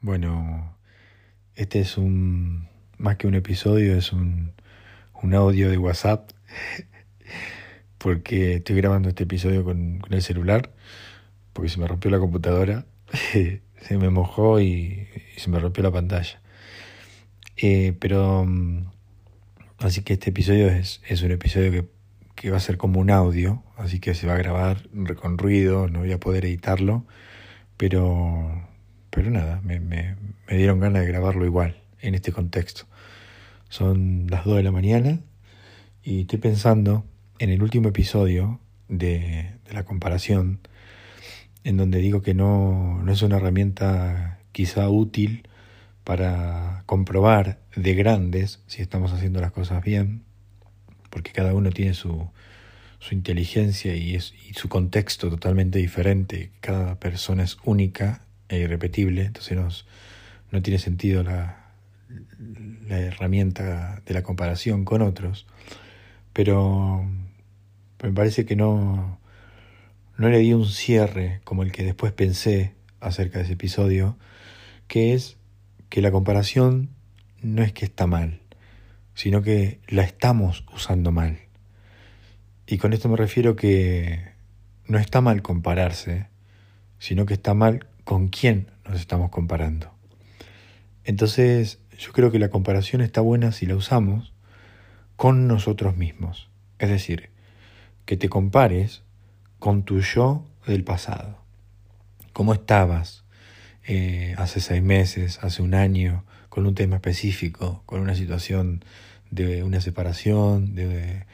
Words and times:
Bueno, 0.00 0.76
este 1.56 1.80
es 1.80 1.98
un, 1.98 2.68
más 2.98 3.16
que 3.16 3.26
un 3.26 3.34
episodio, 3.34 3.96
es 3.96 4.12
un, 4.12 4.52
un 5.22 5.34
audio 5.34 5.70
de 5.70 5.76
WhatsApp, 5.76 6.30
porque 7.98 8.54
estoy 8.54 8.76
grabando 8.76 9.08
este 9.08 9.24
episodio 9.24 9.64
con, 9.64 10.00
el 10.08 10.22
celular, 10.22 10.72
porque 11.52 11.68
se 11.68 11.80
me 11.80 11.88
rompió 11.88 12.12
la 12.12 12.20
computadora, 12.20 12.86
se 13.32 13.98
me 13.98 14.08
mojó 14.10 14.60
y, 14.60 15.08
se 15.36 15.50
me 15.50 15.58
rompió 15.58 15.82
la 15.82 15.90
pantalla. 15.90 16.40
Eh, 17.56 17.92
pero, 17.98 18.44
mm, 18.46 18.84
así 19.78 20.02
que 20.02 20.12
este 20.12 20.30
episodio 20.30 20.68
es, 20.68 21.02
es 21.08 21.22
un 21.22 21.32
episodio 21.32 21.72
que, 21.72 21.88
que 22.36 22.50
va 22.52 22.58
a 22.58 22.60
ser 22.60 22.76
como 22.76 23.00
un 23.00 23.10
audio, 23.10 23.64
así 23.76 23.98
que 23.98 24.14
se 24.14 24.28
va 24.28 24.34
a 24.34 24.38
grabar 24.38 24.88
con 25.20 25.38
ruido, 25.38 25.88
no 25.88 26.00
voy 26.00 26.12
a 26.12 26.20
poder 26.20 26.44
editarlo, 26.44 27.04
pero 27.76 28.67
pero 29.18 29.32
nada, 29.32 29.60
me, 29.64 29.80
me, 29.80 30.14
dieron 30.48 30.78
ganas 30.78 31.02
de 31.02 31.08
grabarlo 31.08 31.44
igual, 31.44 31.82
en 32.00 32.14
este 32.14 32.30
contexto. 32.30 32.84
Son 33.68 34.28
las 34.30 34.44
2 34.44 34.58
de 34.58 34.62
la 34.62 34.70
mañana 34.70 35.18
y 36.04 36.20
estoy 36.20 36.38
pensando 36.38 37.04
en 37.40 37.50
el 37.50 37.60
último 37.60 37.88
episodio 37.88 38.60
de, 38.86 39.56
la 39.72 39.84
comparación, 39.84 40.60
en 41.64 41.76
donde 41.76 41.98
digo 41.98 42.22
que 42.22 42.32
no, 42.32 43.02
no 43.02 43.10
es 43.10 43.20
una 43.22 43.38
herramienta 43.38 44.38
quizá 44.52 44.88
útil 44.88 45.48
para 46.04 46.84
comprobar 46.86 47.58
de 47.74 47.94
grandes 47.94 48.62
si 48.68 48.82
estamos 48.82 49.12
haciendo 49.12 49.40
las 49.40 49.50
cosas 49.50 49.82
bien, 49.82 50.22
porque 51.10 51.32
cada 51.32 51.54
uno 51.54 51.72
tiene 51.72 51.94
su, 51.94 52.30
su 53.00 53.14
inteligencia 53.16 53.96
y, 53.96 54.14
es, 54.14 54.32
y 54.48 54.54
su 54.54 54.68
contexto 54.68 55.28
totalmente 55.28 55.80
diferente, 55.80 56.52
cada 56.60 57.00
persona 57.00 57.42
es 57.42 57.56
única 57.64 58.22
e 58.48 58.58
irrepetible, 58.58 59.24
entonces 59.24 59.84
no 60.50 60.62
tiene 60.62 60.78
sentido 60.78 61.22
la, 61.22 61.68
la 62.86 62.98
herramienta 62.98 64.02
de 64.06 64.14
la 64.14 64.22
comparación 64.22 64.84
con 64.84 65.02
otros, 65.02 65.46
pero 66.32 67.04
me 68.02 68.12
parece 68.12 68.46
que 68.46 68.56
no, 68.56 69.18
no 70.16 70.28
le 70.28 70.38
di 70.38 70.52
un 70.52 70.66
cierre 70.66 71.40
como 71.44 71.62
el 71.62 71.72
que 71.72 71.84
después 71.84 72.12
pensé 72.12 72.74
acerca 73.00 73.38
de 73.38 73.44
ese 73.44 73.54
episodio, 73.54 74.16
que 74.86 75.14
es 75.14 75.36
que 75.88 76.02
la 76.02 76.10
comparación 76.10 76.90
no 77.42 77.62
es 77.62 77.72
que 77.72 77.84
está 77.84 78.06
mal, 78.06 78.40
sino 79.14 79.42
que 79.42 79.80
la 79.88 80.02
estamos 80.02 80.64
usando 80.72 81.12
mal. 81.12 81.38
Y 82.66 82.78
con 82.78 82.92
esto 82.92 83.08
me 83.08 83.16
refiero 83.16 83.56
que 83.56 84.32
no 84.86 84.98
está 84.98 85.20
mal 85.20 85.42
compararse, 85.42 86.26
sino 86.98 87.26
que 87.26 87.34
está 87.34 87.54
mal 87.54 87.86
con 88.08 88.28
quién 88.28 88.70
nos 88.88 88.98
estamos 88.98 89.28
comparando. 89.28 89.92
Entonces, 91.04 91.78
yo 91.98 92.12
creo 92.12 92.30
que 92.30 92.38
la 92.38 92.48
comparación 92.48 93.02
está 93.02 93.20
buena 93.20 93.52
si 93.52 93.66
la 93.66 93.76
usamos 93.76 94.32
con 95.16 95.46
nosotros 95.46 95.94
mismos. 95.94 96.48
Es 96.78 96.88
decir, 96.88 97.28
que 98.06 98.16
te 98.16 98.30
compares 98.30 99.02
con 99.58 99.82
tu 99.82 100.00
yo 100.00 100.46
del 100.66 100.84
pasado. 100.84 101.36
¿Cómo 102.32 102.54
estabas 102.54 103.24
eh, 103.86 104.34
hace 104.38 104.60
seis 104.60 104.82
meses, 104.82 105.38
hace 105.42 105.60
un 105.60 105.74
año, 105.74 106.24
con 106.48 106.66
un 106.66 106.74
tema 106.74 106.96
específico, 106.96 107.82
con 107.84 108.00
una 108.00 108.14
situación 108.14 108.82
de 109.30 109.64
una 109.64 109.82
separación, 109.82 110.74
de 110.74 111.26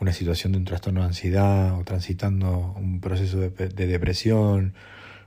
una 0.00 0.14
situación 0.14 0.52
de 0.52 0.58
un 0.58 0.64
trastorno 0.64 1.00
de 1.02 1.08
ansiedad 1.08 1.78
o 1.78 1.84
transitando 1.84 2.74
un 2.78 3.02
proceso 3.02 3.38
de, 3.38 3.50
de 3.50 3.86
depresión 3.86 4.72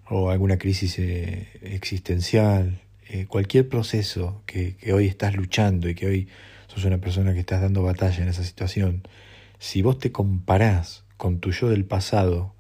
o 0.10 0.30
alguna 0.30 0.58
crisis 0.58 1.00
eh, 1.00 1.48
existencial, 1.62 2.82
eh, 3.10 3.26
cualquier 3.28 3.68
proceso 3.70 4.42
que, 4.46 4.78
hoy 4.94 5.08
estás 5.08 5.36
luchando 5.36 5.90
y 5.90 5.96
que 5.96 6.08
hoy 6.08 6.28
sos 6.68 6.86
una 6.86 7.00
persona 7.00 7.34
que 7.34 7.40
estás 7.40 7.62
dando 7.62 7.84
batalla 7.84 8.24
en 8.24 8.30
esa 8.30 8.44
situación, 8.44 9.04
si 9.60 9.82
vos 9.82 10.00
te 10.00 10.12
comparás 10.12 11.04
con 11.18 11.40
tu 11.40 11.52
yo 11.52 11.70
del 11.70 11.86
pasado, 11.86 12.54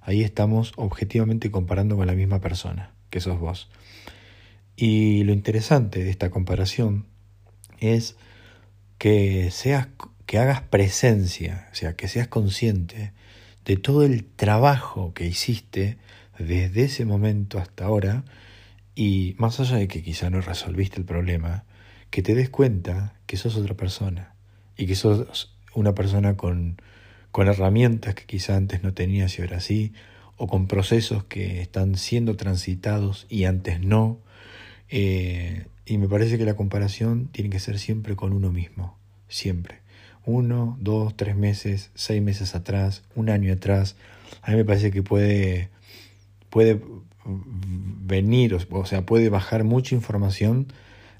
ahí 0.00 0.22
estamos 0.22 0.72
objetivamente 0.76 1.50
comparando 1.50 1.96
con 1.96 2.06
la 2.06 2.14
misma 2.14 2.40
persona 2.40 2.92
que 3.10 3.20
sos 3.20 3.38
vos. 3.38 3.70
Y 4.76 5.24
lo 5.24 5.32
interesante 5.32 6.02
de 6.02 6.10
esta 6.10 6.30
comparación 6.30 7.06
es 7.78 8.16
que 8.98 9.50
seas 9.50 9.88
que 10.26 10.38
hagas 10.38 10.62
presencia, 10.62 11.68
o 11.72 11.74
sea, 11.74 11.94
que 11.94 12.08
seas 12.08 12.28
consciente 12.28 13.12
de 13.64 13.76
todo 13.76 14.04
el 14.04 14.24
trabajo 14.24 15.12
que 15.14 15.26
hiciste 15.26 15.98
desde 16.38 16.84
ese 16.84 17.04
momento 17.04 17.58
hasta 17.58 17.84
ahora 17.84 18.24
y 18.94 19.34
más 19.38 19.60
allá 19.60 19.76
de 19.76 19.88
que 19.88 20.02
quizá 20.02 20.30
no 20.30 20.40
resolviste 20.40 20.98
el 20.98 21.04
problema, 21.04 21.64
que 22.10 22.22
te 22.22 22.34
des 22.34 22.50
cuenta 22.50 23.14
que 23.26 23.36
sos 23.36 23.56
otra 23.56 23.74
persona 23.74 24.34
y 24.76 24.86
que 24.86 24.94
sos 24.94 25.56
una 25.74 25.94
persona 25.94 26.36
con, 26.36 26.76
con 27.30 27.48
herramientas 27.48 28.14
que 28.14 28.24
quizá 28.24 28.56
antes 28.56 28.82
no 28.82 28.92
tenías 28.92 29.38
y 29.38 29.42
ahora 29.42 29.60
sí, 29.60 29.92
o 30.36 30.46
con 30.46 30.66
procesos 30.66 31.24
que 31.24 31.62
están 31.62 31.96
siendo 31.96 32.36
transitados 32.36 33.26
y 33.28 33.44
antes 33.44 33.80
no. 33.80 34.18
Eh, 34.88 35.66
y 35.86 35.98
me 35.98 36.08
parece 36.08 36.38
que 36.38 36.44
la 36.44 36.54
comparación 36.54 37.28
tiene 37.28 37.50
que 37.50 37.58
ser 37.58 37.78
siempre 37.78 38.16
con 38.16 38.32
uno 38.32 38.50
mismo, 38.50 38.96
siempre. 39.28 39.80
Uno, 40.24 40.76
dos, 40.80 41.16
tres 41.16 41.34
meses, 41.36 41.90
seis 41.94 42.22
meses 42.22 42.54
atrás, 42.54 43.02
un 43.14 43.30
año 43.30 43.52
atrás. 43.52 43.96
A 44.42 44.50
mí 44.50 44.56
me 44.56 44.64
parece 44.64 44.90
que 44.90 45.02
puede 45.02 45.70
puede 46.52 46.82
venir, 47.24 48.54
o 48.54 48.84
sea, 48.84 49.06
puede 49.06 49.30
bajar 49.30 49.64
mucha 49.64 49.94
información 49.94 50.66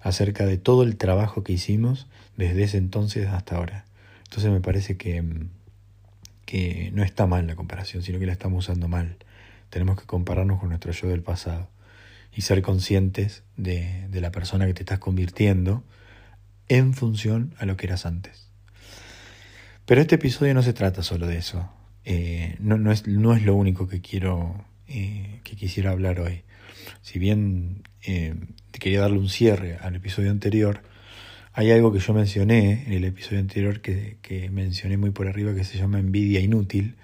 acerca 0.03 0.45
de 0.45 0.59
todo 0.59 0.83
el 0.83 0.99
trabajo 0.99 1.43
que 1.43 1.55
hicimos 1.55 2.07
desde 2.37 2.65
ese 2.65 2.77
entonces 2.77 3.29
hasta 3.29 3.57
ahora. 3.57 3.87
Entonces 4.25 4.53
me 4.53 4.61
parece 4.61 4.99
que, 4.99 5.25
que 6.45 6.91
no 6.93 7.03
está 7.03 7.27
mal 7.27 7.47
la 7.47 7.57
comparación, 7.57 8.03
sino 8.03 8.19
que 8.19 8.27
la 8.27 8.33
estamos 8.33 8.69
usando 8.69 8.89
mal. 8.89 9.17
Tenemos 9.71 9.99
que 9.99 10.05
compararnos 10.05 10.61
con 10.61 10.69
nuestro 10.69 10.93
yo 10.93 11.09
del 11.09 11.23
pasado 11.23 11.71
y 12.37 12.43
ser 12.43 12.61
conscientes 12.61 13.43
de, 13.57 14.07
de 14.11 14.21
la 14.21 14.33
persona 14.33 14.67
que 14.67 14.75
te 14.75 14.83
estás 14.83 14.99
convirtiendo 14.99 15.83
en 16.69 16.93
función 16.93 17.55
a 17.59 17.65
lo 17.65 17.79
que 17.79 17.87
eras 17.87 18.05
antes. 18.05 18.51
Pero 19.87 20.03
este 20.03 20.17
episodio 20.17 20.53
no 20.53 20.63
se 20.63 20.75
trata 20.75 21.03
solo 21.03 21.27
de 21.27 21.39
eso. 21.39 21.71
Eh, 22.05 22.57
no, 22.61 22.77
no, 22.77 22.93
es, 22.93 23.07
no 23.07 23.35
es 23.35 23.43
lo 23.45 23.55
único 23.55 23.89
que 23.89 24.03
quiero 24.03 24.63
eh, 24.89 25.41
que 25.45 25.57
quisiera 25.57 25.91
hablar 25.91 26.21
hoy. 26.21 26.43
Si 27.01 27.19
bien 27.19 27.83
eh, 28.07 28.35
quería 28.73 29.01
darle 29.01 29.19
un 29.19 29.29
cierre 29.29 29.77
al 29.81 29.97
episodio 29.97 30.31
anterior, 30.31 30.83
hay 31.53 31.71
algo 31.71 31.93
que 31.93 31.99
yo 31.99 32.15
mencioné 32.15 32.85
en 32.87 32.93
el 32.93 33.05
episodio 33.05 33.41
anterior 33.41 33.81
que, 33.81 34.49
mencioné 34.51 34.97
muy 34.97 35.11
por 35.11 35.29
arriba 35.29 35.55
que 35.55 35.65
se 35.65 35.79
llama 35.79 35.99
envidia 35.99 36.41
inútil 36.41 36.97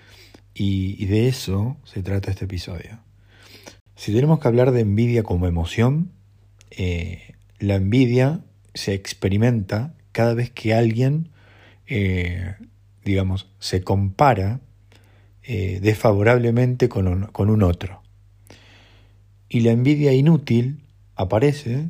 y, 0.54 1.04
de 1.06 1.28
eso 1.28 1.76
se 1.84 2.02
trata 2.02 2.30
este 2.30 2.46
episodio. 2.46 2.98
Si 3.94 4.12
tenemos 4.12 4.40
que 4.40 4.48
hablar 4.48 4.72
de 4.72 4.80
envidia 4.80 5.22
como 5.22 5.46
emoción, 5.46 6.12
eh, 6.70 7.34
la 7.58 7.76
envidia 7.76 8.40
se 8.74 8.94
experimenta 8.94 9.94
cada 10.12 10.34
vez 10.34 10.50
que 10.50 10.74
alguien, 10.74 11.30
digamos, 13.04 13.50
se 13.58 13.82
compara 13.82 14.60
eh, 15.50 15.80
desfavorablemente 15.80 16.90
con 16.90 17.08
un, 17.08 17.22
con 17.28 17.48
un 17.48 17.62
otro. 17.62 18.02
Y 19.48 19.60
la 19.60 19.70
envidia 19.70 20.12
inútil 20.12 20.80
aparece 21.16 21.86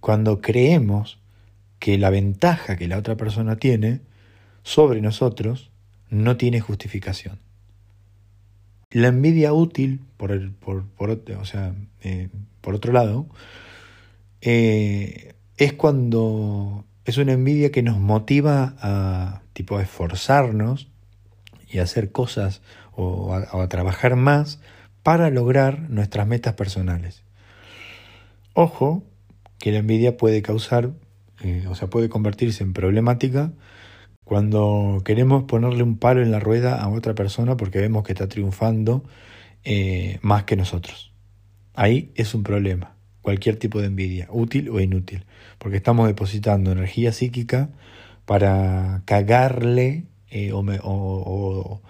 cuando 0.00 0.40
creemos 0.40 1.20
que 1.78 1.98
la 1.98 2.10
ventaja 2.10 2.76
que 2.76 2.88
la 2.88 2.98
otra 2.98 3.16
persona 3.16 3.58
tiene 3.58 4.00
sobre 4.64 5.00
nosotros 5.02 5.70
no 6.10 6.36
tiene 6.36 6.58
justificación. 6.58 7.38
La 8.90 9.06
envidia 9.06 9.52
útil, 9.52 10.00
por, 10.16 10.32
el, 10.32 10.50
por, 10.50 10.84
por, 10.86 11.10
o 11.10 11.44
sea, 11.44 11.76
eh, 12.00 12.28
por 12.60 12.74
otro 12.74 12.92
lado, 12.92 13.28
eh, 14.40 15.34
es 15.58 15.74
cuando 15.74 16.84
es 17.04 17.18
una 17.18 17.34
envidia 17.34 17.70
que 17.70 17.84
nos 17.84 18.00
motiva 18.00 18.74
a 18.80 19.42
tipo 19.52 19.78
a 19.78 19.82
esforzarnos 19.82 20.88
y 21.68 21.78
a 21.78 21.82
hacer 21.82 22.12
cosas 22.12 22.62
o 22.96 23.34
a, 23.34 23.68
trabajar 23.68 24.16
más 24.16 24.60
para 25.02 25.30
lograr 25.30 25.88
nuestras 25.90 26.26
metas 26.26 26.54
personales. 26.54 27.22
Ojo 28.54 29.04
que 29.58 29.70
la 29.70 29.78
envidia 29.78 30.16
puede 30.16 30.42
causar, 30.42 30.92
eh, 31.42 31.66
o 31.68 31.74
sea, 31.74 31.88
puede 31.88 32.08
convertirse 32.08 32.64
en 32.64 32.72
problemática 32.72 33.52
cuando 34.24 35.02
queremos 35.04 35.44
ponerle 35.44 35.82
un 35.82 35.98
palo 35.98 36.22
en 36.22 36.32
la 36.32 36.40
rueda 36.40 36.80
a 36.82 36.88
otra 36.88 37.14
persona 37.14 37.56
porque 37.56 37.78
vemos 37.78 38.02
que 38.02 38.12
está 38.12 38.28
triunfando 38.28 39.04
eh, 39.62 40.18
más 40.22 40.44
que 40.44 40.56
nosotros. 40.56 41.12
Ahí 41.74 42.10
es 42.14 42.34
un 42.34 42.42
problema, 42.42 42.96
cualquier 43.20 43.56
tipo 43.56 43.80
de 43.80 43.88
envidia, 43.88 44.26
útil 44.30 44.70
o 44.70 44.80
inútil, 44.80 45.26
porque 45.58 45.76
estamos 45.76 46.06
depositando 46.08 46.72
energía 46.72 47.12
psíquica 47.12 47.68
para 48.24 49.02
cagarle 49.04 50.06
eh, 50.30 50.52
o, 50.52 50.60
o 50.60 51.82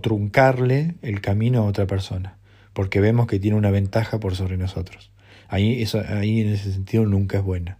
truncarle 0.00 0.94
el 1.02 1.20
camino 1.20 1.60
a 1.60 1.66
otra 1.66 1.86
persona, 1.86 2.38
porque 2.72 3.00
vemos 3.00 3.26
que 3.26 3.38
tiene 3.38 3.56
una 3.56 3.70
ventaja 3.70 4.20
por 4.20 4.34
sobre 4.36 4.56
nosotros. 4.56 5.10
Ahí, 5.48 5.84
ahí 6.08 6.40
en 6.40 6.48
ese 6.48 6.72
sentido 6.72 7.04
nunca 7.04 7.38
es 7.38 7.44
buena. 7.44 7.78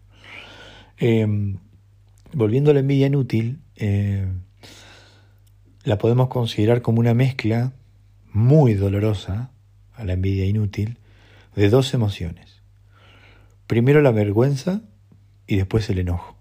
Em, 0.98 1.56
volviendo 2.32 2.70
a 2.70 2.74
la 2.74 2.80
envidia 2.80 3.06
inútil, 3.06 3.60
eh, 3.76 4.26
la 5.84 5.98
podemos 5.98 6.28
considerar 6.28 6.82
como 6.82 7.00
una 7.00 7.14
mezcla 7.14 7.72
muy 8.32 8.74
dolorosa, 8.74 9.50
a 9.94 10.04
la 10.04 10.12
envidia 10.14 10.46
inútil, 10.46 10.98
de 11.56 11.68
dos 11.68 11.92
emociones. 11.94 12.62
Primero 13.66 14.00
la 14.00 14.10
vergüenza 14.10 14.82
y 15.46 15.56
después 15.56 15.88
el 15.90 15.98
enojo. 15.98 16.36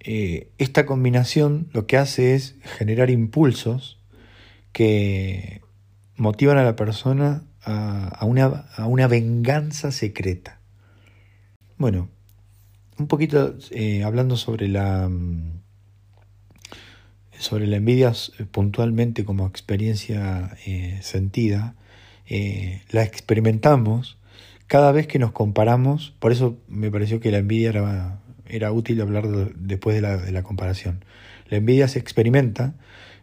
Eh, 0.00 0.50
esta 0.58 0.86
combinación 0.86 1.68
lo 1.72 1.86
que 1.86 1.96
hace 1.96 2.34
es 2.34 2.56
generar 2.62 3.10
impulsos 3.10 3.98
que 4.76 5.62
motivan 6.16 6.58
a 6.58 6.62
la 6.62 6.76
persona 6.76 7.44
a, 7.62 8.22
una, 8.26 8.66
a 8.76 8.86
una, 8.86 9.08
venganza 9.08 9.90
secreta. 9.90 10.60
Bueno, 11.78 12.10
un 12.98 13.06
poquito 13.06 13.54
eh, 13.70 14.04
hablando 14.04 14.36
sobre 14.36 14.68
la 14.68 15.08
mm, 15.08 15.62
sobre 17.38 17.66
la 17.66 17.76
envidia 17.76 18.12
puntualmente 18.50 19.24
como 19.24 19.46
experiencia 19.46 20.54
eh, 20.66 20.98
sentida, 21.00 21.74
la 22.90 23.02
experimentamos 23.02 24.18
cada 24.66 24.92
vez 24.92 25.06
que 25.06 25.18
nos 25.18 25.32
comparamos, 25.32 26.12
por 26.18 26.32
eso 26.32 26.58
me 26.68 26.90
pareció 26.90 27.18
que 27.18 27.30
la 27.30 27.38
envidia 27.38 27.70
era 27.70 28.20
era 28.46 28.72
útil 28.72 29.00
hablar 29.00 29.26
después 29.56 29.96
de 29.96 30.32
la, 30.32 30.42
comparación. 30.42 31.02
La 31.48 31.56
envidia 31.56 31.88
se 31.88 31.98
experimenta 31.98 32.74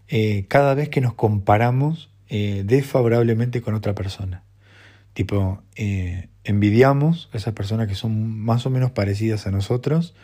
eh, 0.07 0.45
cada 0.47 0.73
vez 0.73 0.89
que 0.89 1.01
nos 1.01 1.13
comparamos 1.13 2.09
eh, 2.29 2.63
desfavorablemente 2.65 3.61
con 3.61 3.73
otra 3.75 3.95
persona. 3.95 4.43
Tipo, 5.13 5.61
eh, 5.75 6.29
envidiamos 6.43 7.29
a 7.33 7.37
esas 7.37 7.53
personas 7.53 7.87
que 7.87 7.95
son 7.95 8.39
más 8.39 8.65
o 8.65 8.69
menos 8.69 8.91
parecidas 8.91 9.47
a 9.47 9.51
nosotros 9.51 10.15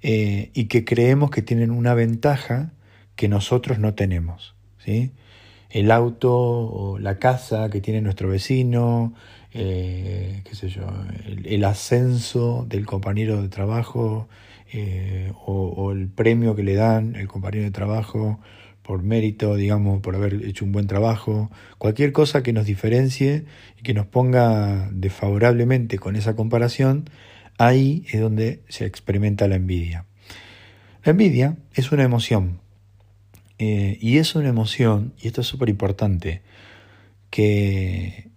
y 0.00 0.66
que 0.66 0.84
creemos 0.84 1.30
que 1.30 1.42
tienen 1.42 1.72
una 1.72 1.92
ventaja 1.92 2.70
que 3.16 3.28
nosotros 3.28 3.80
no 3.80 3.94
tenemos. 3.94 4.54
¿sí? 4.78 5.10
El 5.70 5.90
auto 5.90 6.36
o 6.38 6.98
la 7.00 7.18
casa 7.18 7.68
que 7.68 7.80
tiene 7.80 8.00
nuestro 8.00 8.28
vecino, 8.28 9.14
qué 9.52 10.50
sé 10.52 10.68
yo, 10.68 10.86
el, 11.26 11.64
ascenso 11.64 12.64
del 12.68 12.86
compañero 12.86 13.42
de 13.42 13.48
trabajo 13.48 14.28
eh, 14.70 15.32
o, 15.46 15.92
el 15.92 16.08
premio 16.08 16.54
que 16.54 16.62
le 16.62 16.74
dan 16.74 17.16
el 17.16 17.26
compañero 17.26 17.64
de 17.64 17.70
trabajo 17.70 18.38
por 18.88 19.02
mérito, 19.02 19.54
digamos, 19.54 20.00
por 20.00 20.16
haber 20.16 20.46
hecho 20.46 20.64
un 20.64 20.72
buen 20.72 20.86
trabajo, 20.86 21.50
cualquier 21.76 22.10
cosa 22.12 22.42
que 22.42 22.54
nos 22.54 22.64
diferencie 22.64 23.44
y 23.78 23.82
que 23.82 23.92
nos 23.92 24.06
ponga 24.06 24.88
desfavorablemente 24.92 25.98
con 25.98 26.16
esa 26.16 26.34
comparación, 26.34 27.10
ahí 27.58 28.06
es 28.10 28.18
donde 28.18 28.62
se 28.70 28.86
experimenta 28.86 29.46
la 29.46 29.56
envidia. 29.56 30.06
La 31.04 31.10
envidia 31.10 31.58
es 31.74 31.92
una 31.92 32.02
emoción, 32.02 32.60
eh, 33.58 33.98
y 34.00 34.16
es 34.16 34.34
una 34.34 34.48
emoción, 34.48 35.12
y 35.20 35.26
esto 35.26 35.42
es 35.42 35.46
súper 35.46 35.68
importante, 35.68 36.40
que 37.28 38.30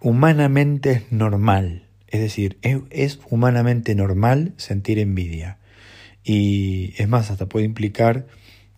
humanamente 0.00 0.92
es 0.92 1.10
normal. 1.10 1.88
Es 2.06 2.20
decir, 2.20 2.56
es, 2.62 3.18
humanamente 3.28 3.96
normal 3.96 4.54
sentir 4.58 5.00
envidia. 5.00 5.58
Y 6.22 6.94
es 6.98 7.08
más, 7.08 7.32
hasta 7.32 7.46
puede 7.46 7.64
implicar 7.64 8.28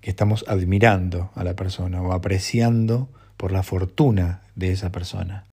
que 0.03 0.11
estamos 0.11 0.45
admirando 0.49 1.31
a 1.35 1.45
la 1.45 1.57
persona 1.57 2.03
o 2.03 2.13
apreciando 2.13 3.09
por 3.39 3.53
la 3.53 3.63
fortuna 3.63 4.43
de 4.57 4.73
esa 4.73 4.93
persona. 4.93 5.47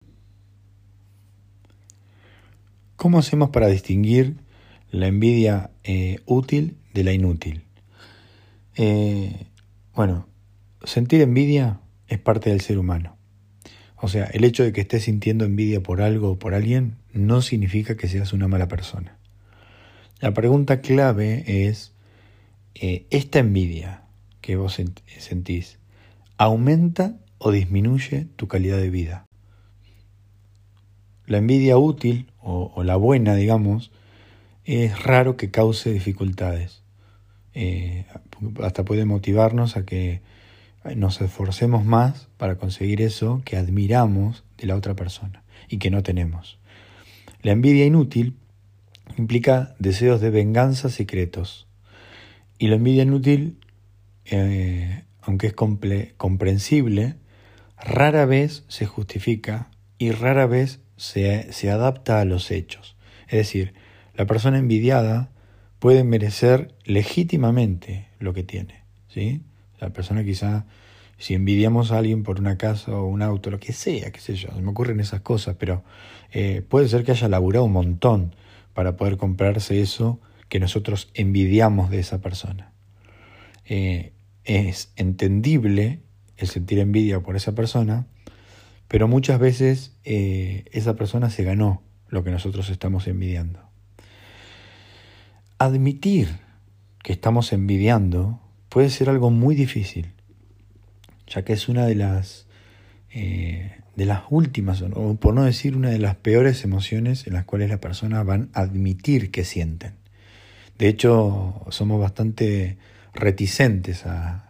¿Cómo 2.96 3.18
hacemos 3.18 3.50
para 3.50 3.68
distinguir 3.68 4.38
la 4.90 5.06
envidia 5.06 5.70
eh, 5.84 6.20
útil 6.24 6.78
de 6.94 7.04
la 7.04 7.12
inútil? 7.12 7.62
Eh, 8.74 9.46
bueno, 9.94 10.26
sentir 10.82 11.20
envidia 11.20 11.80
es 12.08 12.18
parte 12.18 12.50
del 12.50 12.62
ser 12.62 12.78
humano. 12.78 13.16
O 13.96 14.08
sea, 14.08 14.24
el 14.24 14.44
hecho 14.44 14.64
de 14.64 14.72
que 14.72 14.80
estés 14.80 15.04
sintiendo 15.04 15.44
envidia 15.44 15.82
por 15.82 16.00
algo 16.00 16.30
o 16.30 16.38
por 16.38 16.54
alguien 16.54 16.96
no 17.12 17.42
significa 17.42 17.96
que 17.96 18.08
seas 18.08 18.32
una 18.32 18.48
mala 18.48 18.66
persona. 18.66 19.18
La 20.20 20.32
pregunta 20.32 20.80
clave 20.80 21.66
es, 21.66 21.92
eh, 22.74 23.06
¿esta 23.10 23.40
envidia 23.40 24.07
que 24.40 24.56
vos 24.56 24.80
sentís 25.18 25.78
aumenta 26.36 27.18
o 27.38 27.50
disminuye 27.50 28.26
tu 28.36 28.48
calidad 28.48 28.78
de 28.78 28.90
vida? 28.90 29.24
La 31.26 31.38
envidia 31.38 31.76
útil 31.76 32.30
o, 32.40 32.82
la 32.82 32.96
buena, 32.96 33.34
digamos, 33.34 33.90
es 34.64 35.02
raro 35.02 35.36
que 35.36 35.50
cause 35.50 35.92
dificultades. 35.92 36.82
Eh, 37.52 38.06
hasta 38.62 38.84
puede 38.84 39.04
motivarnos 39.04 39.76
a 39.76 39.84
que 39.84 40.22
nos 40.96 41.20
esforcemos 41.20 41.84
más 41.84 42.28
para 42.36 42.56
conseguir 42.56 43.02
eso 43.02 43.42
que 43.44 43.56
admiramos 43.56 44.44
de 44.56 44.68
la 44.68 44.76
otra 44.76 44.94
persona 44.94 45.42
y 45.68 45.78
que 45.78 45.90
no 45.90 46.02
tenemos. 46.02 46.58
La 47.42 47.52
envidia 47.52 47.84
inútil 47.84 48.36
implica 49.16 49.74
deseos 49.78 50.20
de 50.20 50.30
venganza 50.30 50.88
secretos. 50.88 51.66
Y 52.58 52.68
la 52.68 52.76
envidia 52.76 53.02
inútil, 53.02 53.57
eh, 54.30 55.04
aunque 55.22 55.48
es 55.48 55.54
comprensible, 56.16 57.16
rara 57.78 58.24
vez 58.24 58.64
se 58.68 58.86
justifica 58.86 59.70
y 59.98 60.10
rara 60.12 60.46
vez 60.46 60.80
se, 60.96 61.52
se 61.52 61.70
adapta 61.70 62.20
a 62.20 62.24
los 62.24 62.50
hechos. 62.50 62.96
Es 63.28 63.38
decir, 63.38 63.74
la 64.14 64.26
persona 64.26 64.58
envidiada 64.58 65.30
puede 65.78 66.04
merecer 66.04 66.74
legítimamente 66.84 68.08
lo 68.18 68.32
que 68.32 68.42
tiene. 68.42 68.82
¿sí? 69.08 69.42
La 69.80 69.90
persona 69.90 70.24
quizá, 70.24 70.66
si 71.18 71.34
envidiamos 71.34 71.92
a 71.92 71.98
alguien 71.98 72.22
por 72.22 72.40
una 72.40 72.58
casa 72.58 72.92
o 72.92 73.06
un 73.06 73.22
auto, 73.22 73.50
lo 73.50 73.60
que 73.60 73.72
sea, 73.72 74.10
qué 74.10 74.20
sé 74.20 74.34
yo, 74.34 74.48
me 74.60 74.70
ocurren 74.70 75.00
esas 75.00 75.20
cosas, 75.20 75.56
pero 75.58 75.84
eh, 76.32 76.62
puede 76.68 76.88
ser 76.88 77.04
que 77.04 77.12
haya 77.12 77.28
laburado 77.28 77.64
un 77.64 77.72
montón 77.72 78.34
para 78.74 78.96
poder 78.96 79.16
comprarse 79.16 79.80
eso 79.80 80.20
que 80.48 80.60
nosotros 80.60 81.10
envidiamos 81.14 81.90
de 81.90 82.00
esa 82.00 82.20
persona. 82.20 82.72
Eh, 83.66 84.12
es 84.48 84.92
entendible 84.96 86.00
el 86.38 86.48
sentir 86.48 86.78
envidia 86.78 87.20
por 87.20 87.36
esa 87.36 87.54
persona, 87.54 88.06
pero 88.88 89.06
muchas 89.06 89.38
veces 89.38 89.92
eh, 90.04 90.64
esa 90.72 90.96
persona 90.96 91.28
se 91.28 91.44
ganó 91.44 91.82
lo 92.08 92.24
que 92.24 92.30
nosotros 92.30 92.70
estamos 92.70 93.06
envidiando. 93.06 93.60
Admitir 95.58 96.28
que 97.02 97.12
estamos 97.12 97.52
envidiando 97.52 98.40
puede 98.70 98.88
ser 98.88 99.10
algo 99.10 99.30
muy 99.30 99.54
difícil, 99.54 100.12
ya 101.26 101.44
que 101.44 101.52
es 101.52 101.68
una 101.68 101.84
de 101.84 101.96
las, 101.96 102.46
eh, 103.12 103.72
de 103.96 104.06
las 104.06 104.22
últimas, 104.30 104.80
o 104.80 105.16
por 105.16 105.34
no 105.34 105.44
decir 105.44 105.76
una 105.76 105.90
de 105.90 105.98
las 105.98 106.16
peores 106.16 106.64
emociones 106.64 107.26
en 107.26 107.34
las 107.34 107.44
cuales 107.44 107.68
las 107.68 107.80
personas 107.80 108.24
van 108.24 108.48
a 108.54 108.60
admitir 108.60 109.30
que 109.30 109.44
sienten. 109.44 109.92
De 110.78 110.88
hecho, 110.88 111.66
somos 111.68 112.00
bastante 112.00 112.78
reticentes 113.18 114.06
a, 114.06 114.44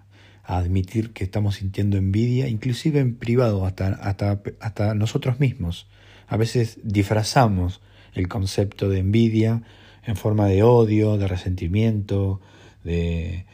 admitir 0.44 1.12
que 1.12 1.24
estamos 1.24 1.56
sintiendo 1.56 1.98
envidia, 1.98 2.48
inclusive 2.48 3.00
en 3.00 3.16
privado, 3.16 3.66
hasta, 3.66 3.88
hasta, 3.88 4.40
hasta 4.60 4.94
nosotros 4.94 5.40
mismos. 5.40 5.90
A 6.26 6.38
veces 6.38 6.78
disfrazamos 6.82 7.82
el 8.14 8.28
concepto 8.28 8.88
de 8.88 9.00
envidia 9.00 9.62
en 10.06 10.16
forma 10.16 10.46
de 10.46 10.62
odio, 10.62 11.18
de 11.18 11.28
resentimiento, 11.28 12.40
de, 12.82 13.44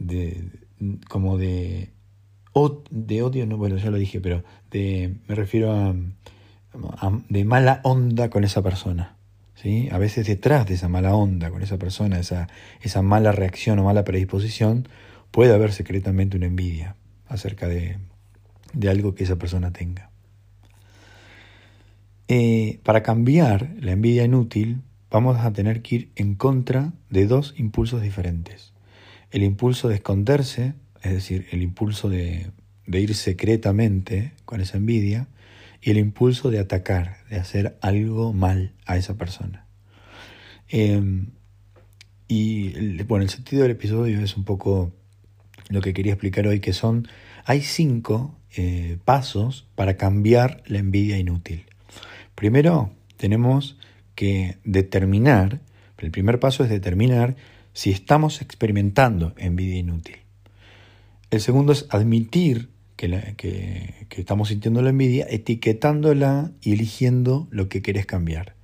de 0.00 0.50
como 1.08 1.38
de, 1.38 1.90
de 2.90 3.22
odio, 3.22 3.46
no, 3.46 3.56
bueno, 3.56 3.76
ya 3.76 3.90
lo 3.90 3.96
dije, 3.96 4.20
pero 4.20 4.42
de, 4.72 5.14
me 5.28 5.36
refiero 5.36 5.72
a, 5.72 5.94
de 7.28 7.44
mala 7.44 7.80
onda 7.84 8.28
con 8.28 8.42
esa 8.42 8.60
persona. 8.60 9.19
¿Sí? 9.60 9.88
A 9.90 9.98
veces 9.98 10.26
detrás 10.26 10.66
de 10.66 10.74
esa 10.74 10.88
mala 10.88 11.14
onda 11.14 11.50
con 11.50 11.62
esa 11.62 11.78
persona, 11.78 12.18
esa, 12.18 12.48
esa 12.80 13.02
mala 13.02 13.32
reacción 13.32 13.78
o 13.78 13.84
mala 13.84 14.04
predisposición, 14.04 14.88
puede 15.30 15.54
haber 15.54 15.72
secretamente 15.72 16.36
una 16.36 16.46
envidia 16.46 16.96
acerca 17.28 17.68
de, 17.68 17.98
de 18.72 18.90
algo 18.90 19.14
que 19.14 19.24
esa 19.24 19.36
persona 19.36 19.72
tenga. 19.72 20.10
Eh, 22.28 22.80
para 22.84 23.02
cambiar 23.02 23.70
la 23.80 23.92
envidia 23.92 24.24
inútil, 24.24 24.82
vamos 25.10 25.38
a 25.38 25.52
tener 25.52 25.82
que 25.82 25.94
ir 25.94 26.12
en 26.14 26.34
contra 26.34 26.92
de 27.08 27.26
dos 27.26 27.54
impulsos 27.56 28.02
diferentes 28.02 28.70
el 29.30 29.42
impulso 29.42 29.88
de 29.88 29.96
esconderse, 29.96 30.74
es 31.02 31.12
decir, 31.12 31.46
el 31.52 31.62
impulso 31.62 32.08
de, 32.08 32.50
ir 32.86 33.14
secretamente 33.14 34.32
con 34.44 34.60
esa 34.60 34.76
envidia, 34.76 35.28
y 35.82 35.90
el 35.90 35.98
impulso 35.98 36.50
de 36.50 36.58
atacar, 36.58 37.18
de 37.30 37.36
hacer 37.36 37.78
algo 37.80 38.32
mal 38.32 38.72
a 38.86 38.96
esa 38.96 39.16
persona. 39.16 39.66
Em, 40.68 41.28
y 42.28 43.02
bueno, 43.04 43.24
el 43.24 43.30
sentido 43.30 43.62
del 43.62 43.72
episodio 43.72 44.20
es 44.20 44.36
un 44.36 44.44
poco 44.44 44.92
lo 45.68 45.80
que 45.80 45.92
quería 45.92 46.12
explicar 46.12 46.46
hoy, 46.46 46.60
que 46.60 46.72
son, 46.72 47.08
hay 47.44 47.62
cinco 47.62 48.36
eh, 48.56 48.98
pasos 49.04 49.66
para 49.74 49.96
cambiar 49.96 50.62
la 50.66 50.78
envidia 50.78 51.18
inútil. 51.18 51.64
Primero, 52.34 52.92
tenemos 53.16 53.78
que 54.14 54.58
determinar, 54.64 55.60
el 55.98 56.10
primer 56.10 56.40
paso 56.40 56.64
es 56.64 56.70
determinar 56.70 57.36
si 57.72 57.90
estamos 57.90 58.42
experimentando 58.42 59.34
envidia 59.36 59.76
inútil. 59.76 60.16
El 61.30 61.40
segundo 61.40 61.72
es 61.72 61.86
admitir 61.90 62.69
que, 63.00 64.06
estamos 64.10 64.48
sintiendo 64.48 64.82
la 64.82 64.90
envidia, 64.90 65.26
etiquetándola 65.28 66.52
y 66.60 66.72
eligiendo 66.74 67.48
lo 67.50 67.68
que 67.68 67.80
querés 67.80 68.04
cambiar. 68.04 68.54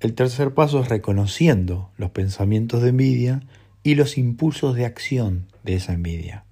El 0.00 0.14
tercer 0.14 0.52
paso 0.52 0.80
es 0.80 0.88
reconociendo 0.88 1.90
los 1.96 2.10
pensamientos 2.10 2.82
de 2.82 2.88
envidia 2.88 3.42
y 3.84 3.94
los 3.94 4.18
impulsos 4.18 4.74
de 4.74 4.84
acción 4.84 5.46
de 5.62 5.74
esa 5.74 5.92
envidia. 5.92 6.44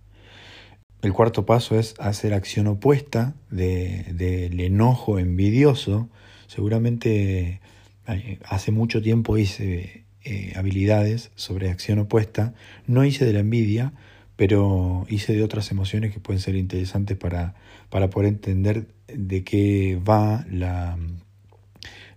El 1.03 1.13
cuarto 1.13 1.47
paso 1.47 1.79
es 1.79 1.95
hacer 1.99 2.33
acción 2.33 2.69
opuesta 2.69 3.35
del 3.51 4.61
enojo 4.61 5.19
envidioso. 5.19 6.09
Seguramente 6.47 7.61
eh, 8.07 8.39
hace 8.45 8.71
mucho 8.71 9.03
tiempo 9.03 9.37
hice 9.37 10.05
eh, 10.23 10.53
habilidades 10.55 11.33
sobre 11.35 11.71
acción 11.71 11.99
opuesta. 11.99 12.55
No 12.87 13.05
hice 13.05 13.25
de 13.25 13.33
la 13.33 13.41
envidia, 13.41 13.95
pero 14.41 15.05
hice 15.11 15.35
de 15.35 15.45
otras 15.45 15.71
emociones 15.71 16.15
que 16.15 16.19
pueden 16.19 16.41
ser 16.41 16.57
interesantes 16.57 17.15
para, 17.19 17.53
para 17.91 18.09
poder 18.09 18.29
entender 18.29 18.87
de 19.07 19.45
qué 19.45 20.01
va 20.09 20.47
la, 20.51 20.97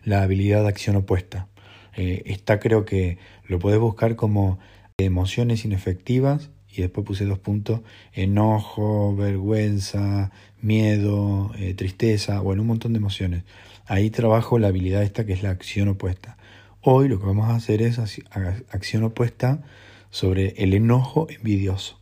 la 0.05 0.23
habilidad 0.23 0.61
de 0.61 0.69
acción 0.69 0.95
opuesta. 0.95 1.49
Eh, 1.97 2.23
está 2.27 2.61
creo 2.61 2.85
que 2.85 3.17
lo 3.45 3.59
podés 3.59 3.77
buscar 3.77 4.15
como 4.15 4.57
emociones 4.97 5.65
inefectivas 5.65 6.49
y 6.69 6.81
después 6.81 7.05
puse 7.05 7.25
dos 7.25 7.39
puntos, 7.39 7.81
enojo, 8.13 9.13
vergüenza, 9.17 10.31
miedo, 10.61 11.51
eh, 11.57 11.73
tristeza, 11.73 12.39
bueno, 12.39 12.61
un 12.61 12.69
montón 12.69 12.93
de 12.93 12.99
emociones. 12.99 13.43
Ahí 13.85 14.09
trabajo 14.11 14.59
la 14.59 14.69
habilidad 14.69 15.03
esta 15.03 15.25
que 15.25 15.33
es 15.33 15.43
la 15.43 15.49
acción 15.49 15.89
opuesta. 15.89 16.37
Hoy 16.79 17.09
lo 17.09 17.19
que 17.19 17.25
vamos 17.25 17.49
a 17.49 17.55
hacer 17.55 17.81
es 17.81 17.99
acción 17.99 19.03
opuesta 19.03 19.61
sobre 20.09 20.53
el 20.63 20.73
enojo 20.73 21.27
envidioso. 21.29 22.01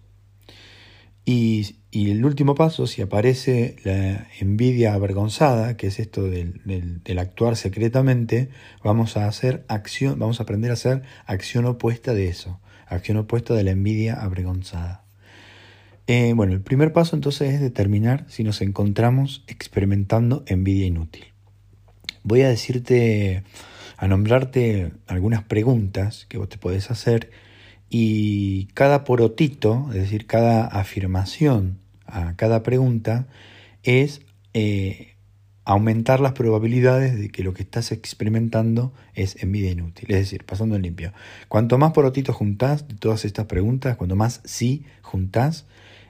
Y, 1.25 1.77
el 1.91 2.23
último 2.23 2.55
paso, 2.55 2.87
si 2.87 3.01
aparece 3.01 3.75
la 3.83 4.27
envidia 4.39 4.93
avergonzada, 4.93 5.75
que 5.75 5.87
es 5.87 5.99
esto 5.99 6.23
del, 6.23 6.61
del, 6.63 7.19
actuar 7.19 7.57
secretamente, 7.57 8.49
vamos 8.81 9.17
a 9.17 9.27
hacer 9.27 9.65
acción, 9.67 10.17
vamos 10.17 10.39
a 10.39 10.43
aprender 10.43 10.71
a 10.71 10.75
hacer 10.75 11.03
acción 11.25 11.65
opuesta 11.65 12.13
de 12.13 12.29
eso 12.29 12.61
acción 12.95 13.17
opuesta 13.17 13.53
de 13.53 13.63
la 13.63 13.71
envidia 13.71 14.21
avergonzada. 14.21 15.03
Eh, 16.07 16.33
bueno, 16.35 16.53
el 16.53 16.61
primer 16.61 16.93
paso 16.93 17.15
entonces 17.15 17.53
es 17.53 17.61
determinar 17.61 18.25
si 18.27 18.43
nos 18.43 18.61
encontramos 18.61 19.43
experimentando 19.47 20.43
envidia 20.47 20.85
inútil. 20.85 21.25
Voy 22.23 22.41
a 22.41 22.49
decirte, 22.49 23.43
a 23.97 24.07
nombrarte 24.07 24.91
algunas 25.07 25.43
preguntas 25.43 26.25
que 26.27 26.37
vos 26.37 26.49
te 26.49 26.57
podés 26.57 26.91
hacer 26.91 27.31
y 27.93 28.67
cada 28.67 29.03
porotito, 29.03 29.87
es 29.89 29.95
decir, 29.95 30.25
cada 30.25 30.65
afirmación 30.65 31.77
a 32.05 32.37
cada 32.37 32.63
pregunta 32.63 33.27
es 33.83 34.21
eh, 34.53 35.15
aumentar 35.65 36.21
las 36.21 36.31
probabilidades 36.31 37.19
de 37.19 37.27
que 37.27 37.43
lo 37.43 37.53
que 37.53 37.63
estás 37.63 37.91
experimentando 37.91 38.93
es 39.13 39.43
envidia 39.43 39.71
inútil. 39.71 40.05
Es 40.09 40.19
decir, 40.19 40.45
pasando 40.45 40.77
en 40.77 40.83
limpio. 40.83 41.11
Cuanto 41.49 41.77
más 41.77 41.91
porotitos 41.91 42.33
juntás 42.33 42.87
de 42.87 42.95
todas 42.95 43.25
estas 43.25 43.47
preguntas, 43.47 43.97
cuanto 43.97 44.15
más 44.15 44.39
sí 44.45 44.85
juntás, 45.01 45.65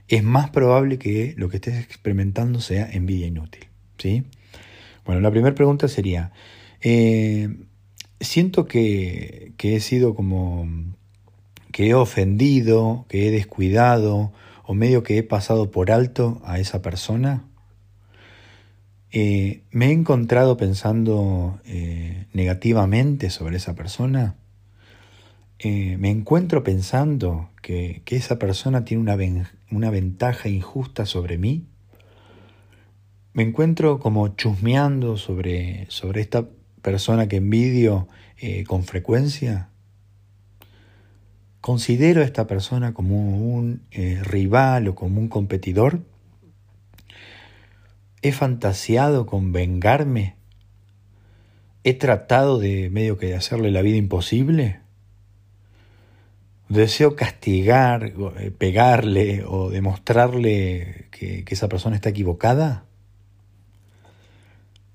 es 0.08 0.24
más 0.24 0.52
probable 0.52 1.00
que 1.00 1.34
lo 1.36 1.50
que 1.50 1.58
estés 1.58 1.84
experimentando 1.84 2.62
sea 2.62 2.92
envidia 2.92 3.26
inútil. 3.26 3.66
¿sí? 3.98 4.24
Bueno, 5.04 5.20
la 5.20 5.32
primera 5.32 5.56
pregunta 5.56 5.88
sería, 5.88 6.32
eh, 6.82 7.50
siento 8.20 8.68
que, 8.68 9.54
que 9.58 9.76
he 9.76 9.80
sido 9.80 10.14
como, 10.14 10.68
que 11.72 11.90
he 11.90 11.94
ofendido, 11.94 13.06
que 13.10 13.28
he 13.28 13.32
descuidado, 13.32 14.32
o 14.64 14.74
medio 14.74 15.04
que 15.04 15.18
he 15.18 15.24
pasado 15.24 15.72
por 15.72 15.92
alto 15.92 16.42
a 16.46 16.60
esa 16.60 16.82
persona. 16.82 17.44
Eh, 19.12 19.64
¿Me 19.72 19.88
he 19.88 19.92
encontrado 19.92 20.56
pensando 20.56 21.60
eh, 21.66 22.28
negativamente 22.32 23.30
sobre 23.30 23.58
esa 23.58 23.76
persona? 23.76 24.36
Eh, 25.60 25.98
¿Me 26.00 26.10
encuentro 26.10 26.64
pensando 26.64 27.50
que, 27.62 28.02
esa 28.06 28.40
persona 28.40 28.86
tiene 28.86 29.04
una, 29.04 29.18
una, 29.72 29.90
ventaja 29.90 30.48
injusta 30.48 31.06
sobre 31.06 31.38
mí? 31.38 31.66
¿Me 33.34 33.44
encuentro 33.44 34.00
como 34.00 34.30
chusmeando 34.30 35.18
sobre, 35.18 35.86
sobre 35.90 36.22
esta 36.22 36.48
persona 36.82 37.28
que 37.28 37.38
envidio 37.38 38.08
con 38.68 38.84
frecuencia? 38.84 39.71
¿Considero 41.62 42.22
a 42.22 42.26
esta 42.26 42.48
persona 42.48 42.96
como 42.96 43.16
un 43.16 43.82
rival 44.24 44.88
o 44.88 44.96
como 44.96 45.22
un 45.22 45.28
competidor? 45.28 46.02
¿He 48.24 48.32
fantaseado 48.32 49.28
con 49.28 49.52
vengarme? 49.52 50.36
¿He 51.84 51.94
tratado 51.94 52.58
de 52.58 52.90
medio 52.90 53.18
que 53.20 53.28
de 53.28 53.36
hacerle 53.36 53.70
la 53.70 53.84
vida 53.84 53.98
imposible? 53.98 54.80
¿Deseo 56.68 57.16
castigar, 57.16 58.14
eh, 58.40 58.52
pegarle 58.52 59.44
o 59.46 59.70
demostrarle 59.70 61.08
que 61.12 61.44
esa 61.48 61.70
persona 61.70 61.96
está 61.96 62.10
equivocada? 62.10 62.86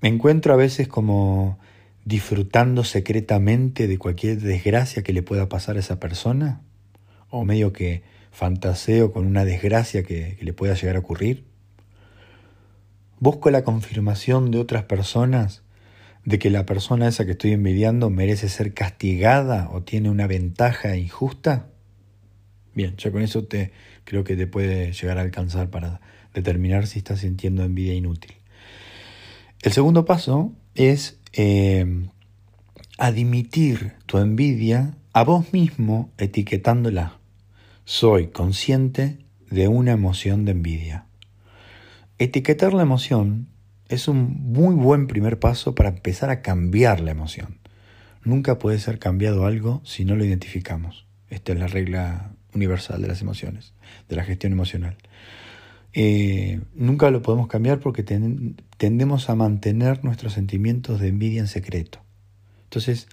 Me 0.01 0.09
encuentro 0.09 0.53
a 0.53 0.57
veces 0.57 0.87
como 0.87 1.59
disfrutando 2.07 2.85
secretamente 2.85 3.85
de 3.85 3.97
cualquier 3.97 4.39
desgracia 4.39 5.03
que 5.03 5.11
le 5.11 5.23
pueda 5.23 5.49
pasar 5.49 5.75
a 5.75 5.81
esa 5.81 5.99
persona? 5.99 6.61
¿O 7.29 7.43
medio 7.43 7.73
que 7.73 8.01
fantaseo 8.31 9.11
con 9.11 9.27
una 9.27 9.43
desgracia 9.43 10.03
que, 10.03 10.37
que 10.37 10.45
le 10.45 10.53
pueda 10.53 10.73
llegar 10.73 10.95
a 10.95 10.99
ocurrir? 10.99 11.43
Busco 13.19 13.51
la 13.51 13.65
confirmación 13.65 14.51
de 14.51 14.59
otras 14.59 14.83
personas 14.83 15.63
de 16.23 16.39
que 16.39 16.49
la 16.49 16.65
persona 16.65 17.09
esa 17.09 17.25
que 17.25 17.31
estoy 17.31 17.51
envidiando 17.51 18.09
merece 18.09 18.47
ser 18.47 18.73
castigada 18.73 19.69
o 19.69 19.83
tiene 19.83 20.09
una 20.09 20.27
ventaja 20.27 20.95
injusta. 20.95 21.67
Bien, 22.73 22.95
ya 22.95 23.11
con 23.11 23.21
eso 23.21 23.43
te 23.43 23.73
creo 24.05 24.23
que 24.23 24.37
te 24.37 24.47
puede 24.47 24.93
llegar 24.93 25.17
a 25.17 25.21
alcanzar 25.21 25.69
para 25.69 25.99
determinar 26.33 26.87
si 26.87 26.99
estás 26.99 27.19
sintiendo 27.19 27.65
envidia 27.65 27.93
inútil. 27.93 28.31
El 29.61 29.73
segundo 29.73 30.05
paso 30.05 30.53
es 30.73 31.19
eh, 31.39 31.85
admitir 32.97 33.93
tu 34.07 34.17
envidia 34.17 34.97
a 35.13 35.23
vos 35.23 35.53
mismo 35.53 36.11
etiquetándola. 36.17 37.19
Soy 37.85 38.29
consciente 38.29 39.19
de 39.51 39.67
una 39.67 39.91
emoción 39.91 40.45
de 40.45 40.53
envidia. 40.53 41.05
Etiquetar 42.17 42.73
la 42.73 42.81
emoción 42.81 43.49
es 43.87 44.07
un 44.07 44.51
muy 44.51 44.73
buen 44.73 45.05
primer 45.05 45.37
paso 45.37 45.75
para 45.75 45.89
empezar 45.89 46.31
a 46.31 46.41
cambiar 46.41 47.01
la 47.01 47.11
emoción. 47.11 47.59
Nunca 48.23 48.57
puede 48.57 48.79
ser 48.79 48.97
cambiado 48.97 49.45
algo 49.45 49.81
si 49.85 50.05
no 50.05 50.15
lo 50.15 50.25
identificamos. 50.25 51.05
Esta 51.29 51.53
es 51.53 51.59
la 51.59 51.67
regla 51.67 52.31
universal 52.55 52.99
de 52.99 53.09
las 53.09 53.21
emociones, 53.21 53.75
de 54.09 54.15
la 54.15 54.23
gestión 54.23 54.53
emocional. 54.53 54.97
Eh, 55.99 56.61
nunca 56.75 57.09
lo 57.09 57.23
podemos 57.23 57.47
cambiar 57.47 57.79
porque 57.79 58.03
tendemos 58.03 59.31
a 59.31 59.35
mantener 59.35 60.03
nuestros 60.03 60.33
sentimientos 60.33 60.99
de 60.99 61.07
envidia 61.07 61.39
en 61.39 61.47
secreto. 61.47 62.03
Entonces, 62.65 63.07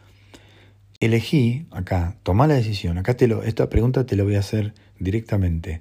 elegí 1.00 1.67
acá, 1.71 2.19
toma 2.25 2.47
la 2.47 2.57
decisión. 2.57 2.99
Acá 2.99 3.17
te 3.17 3.26
lo, 3.26 3.43
esta 3.43 3.71
pregunta 3.71 4.05
te 4.05 4.17
la 4.17 4.25
voy 4.25 4.35
a 4.35 4.41
hacer 4.41 4.75
directamente. 4.99 5.81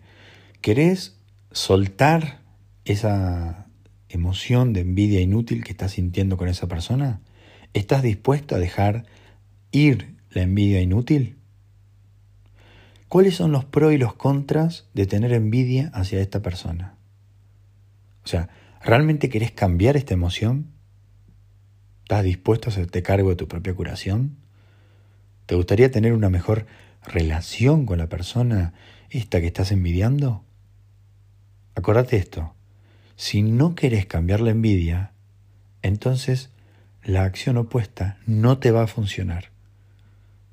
¿Querés 0.62 1.18
soltar 1.52 2.40
esa 2.86 3.68
emoción 4.08 4.72
de 4.72 4.80
envidia 4.80 5.20
inútil 5.20 5.66
que 5.66 5.72
estás 5.72 5.92
sintiendo 5.92 6.38
con 6.38 6.48
esa 6.48 6.70
persona? 6.70 7.20
¿Estás 7.74 8.02
dispuesto 8.02 8.56
a 8.56 8.60
dejar 8.60 9.04
ir 9.74 10.16
la 10.30 10.44
envidia 10.44 10.80
inútil? 10.80 11.36
¿Cuáles 13.13 13.36
son 13.36 13.51
los 13.51 13.63
pros 13.63 13.93
y 13.93 14.00
los 14.00 14.15
contras 14.15 14.88
de 14.96 15.05
tener 15.05 15.34
envidia 15.34 15.91
hacia 15.93 16.20
esta 16.20 16.41
persona? 16.41 16.96
O 18.25 18.27
sea, 18.27 18.50
¿realmente 18.82 19.29
querés 19.29 19.51
cambiar 19.51 19.96
esta 19.98 20.15
emoción? 20.15 20.72
¿Estás 22.01 22.24
dispuesto 22.24 22.70
a 22.70 22.72
hacerte 22.72 23.03
cargo 23.03 23.29
de 23.29 23.36
tu 23.36 23.48
propia 23.48 23.75
curación? 23.75 24.38
¿Te 25.46 25.53
gustaría 25.53 25.91
tener 25.91 26.13
una 26.13 26.32
mejor 26.32 26.65
relación 27.05 27.86
con 27.86 28.00
la 28.00 28.10
persona 28.10 28.74
esta 29.12 29.39
que 29.41 29.46
estás 29.46 29.72
envidiando? 29.72 30.43
Acordate 31.75 32.17
esto, 32.17 32.55
si 33.15 33.43
no 33.43 33.75
querés 33.75 34.08
cambiar 34.08 34.41
la 34.41 34.50
envidia, 34.50 35.12
entonces 35.84 36.50
la 37.03 37.25
acción 37.25 37.58
opuesta 37.58 38.17
no 38.25 38.58
te 38.58 38.72
va 38.72 38.82
a 38.82 38.88
funcionar. 38.88 39.51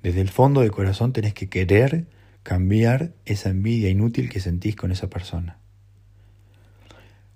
Desde 0.03 0.21
el 0.21 0.29
fondo 0.29 0.61
del 0.61 0.73
corazón 0.73 1.15
tenés 1.15 1.33
que 1.33 1.49
querer 1.49 2.20
cambiar 2.43 3.13
esa 3.25 3.51
envidia 3.51 3.91
inútil 3.91 4.31
que 4.31 4.41
sentís 4.41 4.77
con 4.77 4.93
esa 4.93 5.11
persona. 5.11 5.59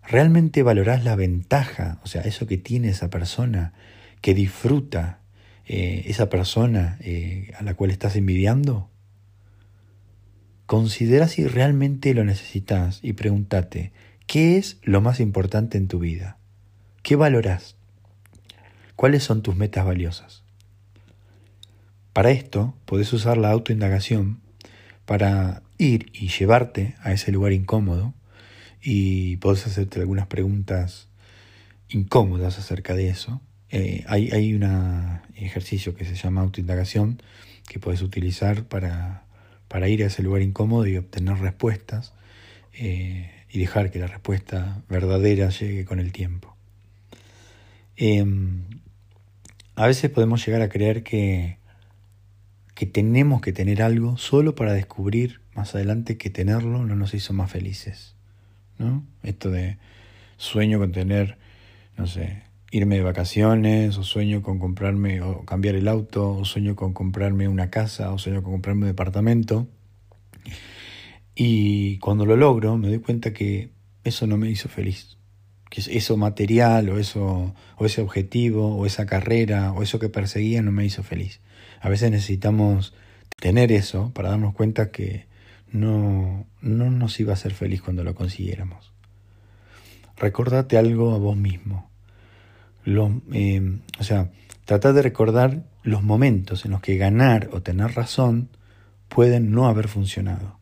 ¿Realmente 0.07 0.63
valorás 0.63 1.05
la 1.05 1.17
ventaja, 1.17 2.01
o 2.03 2.07
sea, 2.07 2.23
eso 2.23 2.47
que 2.47 2.59
tiene 2.59 2.89
esa 2.89 3.11
persona, 3.11 3.73
que 4.21 4.35
disfruta 4.35 5.21
eh, 5.67 6.05
esa 6.07 6.29
persona 6.29 6.99
eh, 7.01 7.53
a 7.59 7.63
la 7.63 7.75
cual 7.75 7.91
estás 7.91 8.17
envidiando? 8.17 8.91
Considera 10.67 11.29
si 11.29 11.47
realmente 11.47 12.13
lo 12.15 12.25
necesitas 12.25 13.01
y 13.03 13.15
pregúntate, 13.15 13.93
¿qué 14.27 14.57
es 14.57 14.79
lo 14.83 15.01
más 15.01 15.21
importante 15.21 15.79
en 15.79 15.89
tu 15.89 15.99
vida? 15.99 16.39
¿Qué 17.03 17.17
valoras? 17.17 17.77
¿Cuáles 18.97 19.25
son 19.25 19.43
tus 19.43 19.57
metas 19.57 19.85
valiosas? 19.85 20.43
Para 22.13 22.31
esto 22.31 22.75
podés 22.85 23.13
usar 23.13 23.37
la 23.37 23.51
autoindagación 23.51 24.41
para 25.07 25.63
ir 25.79 26.11
y 26.13 26.29
llevarte 26.29 26.95
a 27.01 27.13
ese 27.13 27.33
lugar 27.33 27.53
incómodo 27.53 28.15
y 28.83 29.37
podés 29.39 29.67
hacerte 29.67 30.01
algunas 30.01 30.27
preguntas 30.27 31.09
incómodas 31.89 32.59
acerca 32.59 32.95
de 32.95 33.09
eso. 33.09 33.41
Eh, 33.71 34.05
hay, 34.07 34.31
hay 34.31 34.55
un 34.55 35.21
ejercicio 35.35 35.95
que 35.95 36.05
se 36.05 36.15
llama 36.15 36.43
autoindagación 36.43 37.23
que 37.69 37.79
puedes 37.79 38.03
utilizar 38.03 38.65
para, 38.65 39.25
para, 39.69 39.89
ir 39.89 40.03
a 40.03 40.07
ese 40.07 40.23
lugar 40.23 40.43
incómodo 40.43 40.87
y 40.87 40.97
obtener 40.97 41.39
respuestas 41.39 42.13
eh, 42.75 43.31
y 43.51 43.59
dejar 43.59 43.91
que 43.91 43.99
la 43.99 44.07
respuesta 44.07 44.83
verdadera 44.89 45.49
llegue 45.49 45.85
con 45.85 45.99
el 45.99 46.13
tiempo. 46.13 46.55
Em, 47.97 48.65
a 49.77 49.87
veces 49.87 50.11
podemos 50.11 50.45
llegar 50.45 50.63
a 50.63 50.69
creer 50.69 51.03
que, 51.03 51.59
que 52.75 52.87
tenemos 52.87 53.41
que 53.41 53.53
tener 53.53 53.83
algo 53.83 54.17
solo 54.17 54.55
para 54.55 54.73
descubrir 54.73 55.41
más 55.55 55.75
adelante 55.75 56.17
que 56.17 56.31
tenerlo 56.31 56.85
no 56.85 56.97
nos 56.97 57.15
hizo 57.15 57.33
más 57.33 57.51
felices. 57.51 58.15
¿no? 58.79 59.05
Esto 59.23 59.51
de 59.51 59.79
sueño 60.37 60.79
con 60.79 60.93
tener, 60.93 61.39
no 61.97 62.07
sé, 62.07 62.43
irme 62.71 62.97
de 62.97 63.03
vacaciones, 63.03 63.97
o 63.97 64.03
sueño 64.03 64.43
con 64.43 64.59
comprarme 64.59 65.23
o 65.23 65.45
cambiar 65.45 65.77
el 65.77 65.87
auto, 65.87 66.33
o 66.33 66.45
sueño 66.45 66.75
con 66.75 66.93
comprarme 66.93 67.47
una 67.47 67.71
casa, 67.71 68.13
o 68.13 68.19
sueño 68.19 68.43
con 68.43 68.53
comprarme 68.53 68.83
un 68.83 68.89
departamento. 68.89 69.69
Y 71.37 71.99
cuando 71.99 72.27
lo 72.27 72.37
logro, 72.37 72.77
me 72.77 72.89
doy 72.89 72.99
cuenta 72.99 73.33
que 73.33 73.71
eso 74.03 74.27
no 74.27 74.37
me 74.37 74.51
hizo 74.51 74.69
feliz. 74.69 75.17
Que 75.71 75.83
eso 75.87 76.17
material, 76.17 76.89
o 76.89 76.99
eso, 76.99 77.55
o 77.77 77.87
ese 77.87 78.01
objetivo, 78.01 78.77
o 78.77 78.87
esa 78.87 79.07
carrera, 79.07 79.73
o 79.73 79.83
eso 79.83 80.01
que 80.01 80.09
perseguía 80.09 80.61
no 80.63 80.73
me 80.73 80.85
hizo 80.85 81.05
feliz. 81.05 81.41
A 81.85 81.91
veces 81.91 82.11
necesitamos 82.11 82.95
tener 83.39 83.71
eso 83.71 84.11
para 84.15 84.31
darnos 84.31 84.55
cuenta 84.55 84.91
que 84.91 85.27
no, 85.71 86.47
no 86.63 86.91
nos 86.91 87.21
iba 87.21 87.33
a 87.33 87.35
hacer 87.35 87.53
feliz 87.53 87.83
cuando 87.83 88.03
lo 88.05 88.15
consiguiéramos. 88.15 88.91
Recordate 90.17 90.79
algo 90.79 91.15
a 91.15 91.19
vos 91.19 91.37
mismo. 91.37 91.91
Eh, 92.87 93.81
o 93.99 94.03
sea, 94.03 94.31
trata 94.65 94.95
de 94.95 95.03
recordar 95.03 95.65
los 95.83 96.03
momentos 96.03 96.65
en 96.65 96.71
los 96.71 96.81
que 96.81 96.97
ganar 96.97 97.51
o 97.53 97.61
tener 97.61 97.93
razón 97.93 98.49
pueden 99.11 99.51
no 99.51 99.69
haber 99.69 99.89
funcionado. 99.89 100.59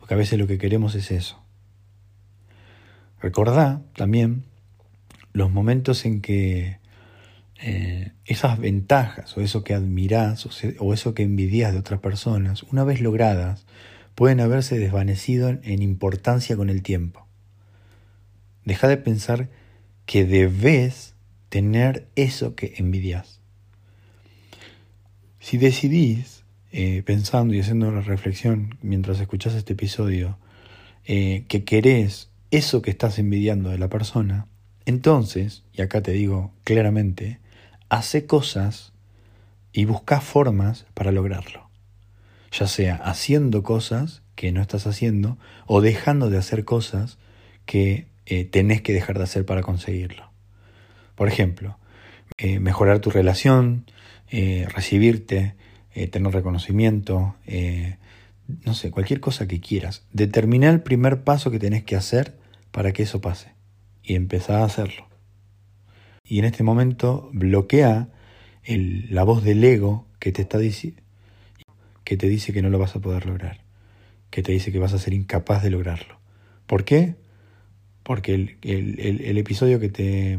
Porque 0.00 0.14
a 0.14 0.16
veces 0.16 0.40
lo 0.40 0.48
que 0.48 0.58
queremos 0.58 0.96
es 0.96 1.12
eso. 1.12 1.40
Recordá 3.22 3.80
también 3.94 4.42
los 5.32 5.52
momentos 5.52 6.04
en 6.04 6.20
que 6.20 6.80
eh, 7.60 8.12
esas 8.24 8.58
ventajas 8.58 9.36
o 9.36 9.40
eso 9.40 9.64
que 9.64 9.74
admirás 9.74 10.46
o, 10.78 10.94
eso 10.94 11.14
que 11.14 11.24
envidias 11.24 11.72
de 11.72 11.78
otras 11.78 12.00
personas, 12.00 12.62
una 12.64 12.84
vez 12.84 13.00
logradas, 13.00 13.66
pueden 14.14 14.40
haberse 14.40 14.78
desvanecido 14.78 15.48
en 15.48 15.82
importancia 15.82 16.56
con 16.56 16.70
el 16.70 16.82
tiempo. 16.82 17.26
Deja 18.64 18.86
de 18.86 18.96
pensar 18.96 19.48
que 20.06 20.24
debes 20.24 21.14
tener 21.48 22.08
eso 22.14 22.54
que 22.54 22.74
envidias. 22.76 23.40
Si 25.40 25.58
decidís, 25.58 26.44
eh, 26.70 27.02
pensando 27.04 27.54
y 27.54 27.60
haciendo 27.60 27.90
la 27.90 28.02
reflexión 28.02 28.76
mientras 28.82 29.18
escuchás 29.20 29.54
este 29.54 29.72
episodio, 29.72 30.38
eh, 31.06 31.44
que 31.48 31.64
querés 31.64 32.30
eso 32.50 32.82
que 32.82 32.90
estás 32.90 33.18
envidiando 33.18 33.70
de 33.70 33.78
la 33.78 33.88
persona, 33.88 34.46
entonces, 34.84 35.64
y 35.72 35.82
acá 35.82 36.02
te 36.02 36.12
digo 36.12 36.52
claramente, 36.64 37.40
hace 37.88 38.26
cosas 38.26 38.92
y 39.72 39.84
busca 39.84 40.20
formas 40.20 40.86
para 40.94 41.12
lograrlo 41.12 41.68
ya 42.50 42.66
sea 42.66 42.96
haciendo 42.96 43.62
cosas 43.62 44.22
que 44.34 44.52
no 44.52 44.60
estás 44.60 44.86
haciendo 44.86 45.38
o 45.66 45.80
dejando 45.80 46.30
de 46.30 46.38
hacer 46.38 46.64
cosas 46.64 47.18
que 47.66 48.06
eh, 48.26 48.44
tenés 48.44 48.82
que 48.82 48.92
dejar 48.92 49.18
de 49.18 49.24
hacer 49.24 49.44
para 49.44 49.62
conseguirlo. 49.62 50.30
Por 51.14 51.28
ejemplo, 51.28 51.78
eh, 52.36 52.60
mejorar 52.60 53.00
tu 53.00 53.10
relación, 53.10 53.84
eh, 54.30 54.66
recibirte, 54.74 55.54
tener 56.12 56.32
reconocimiento, 56.32 57.34
no 58.64 58.74
sé, 58.74 58.92
cualquier 58.92 59.18
cosa 59.18 59.48
que 59.48 59.58
quieras. 59.58 60.06
Determina 60.12 60.70
el 60.70 60.80
primer 60.80 61.24
paso 61.24 61.50
que 61.50 61.58
tenés 61.58 61.82
que 61.82 61.96
hacer 61.96 62.36
para 62.70 62.92
que 62.92 63.02
eso 63.02 63.20
pase 63.20 63.54
y 64.04 64.14
empezá 64.14 64.60
a 64.60 64.64
hacerlo. 64.64 65.07
Y 66.28 66.38
en 66.38 66.44
este 66.44 66.62
momento 66.62 67.30
bloquea 67.32 68.08
la 68.66 69.24
voz 69.24 69.42
del 69.42 69.64
ego 69.64 70.06
que 70.18 70.30
te 70.30 70.42
está 70.42 70.58
diciendo 70.58 71.02
que 72.08 72.16
te 72.16 72.26
dice 72.26 72.54
que 72.54 72.62
no 72.62 72.70
lo 72.70 72.78
vas 72.78 72.96
a 72.96 73.00
poder 73.00 73.26
lograr, 73.26 73.60
que 74.30 74.42
te 74.42 74.50
dice 74.52 74.72
que 74.72 74.78
vas 74.78 74.94
a 74.94 74.98
ser 74.98 75.12
incapaz 75.12 75.62
de 75.62 75.68
lograrlo. 75.68 76.18
¿Por 76.66 76.86
qué? 76.86 77.16
Porque 78.02 78.34
el, 78.62 79.36
episodio 79.36 79.78
que 79.78 79.90
te 79.90 80.38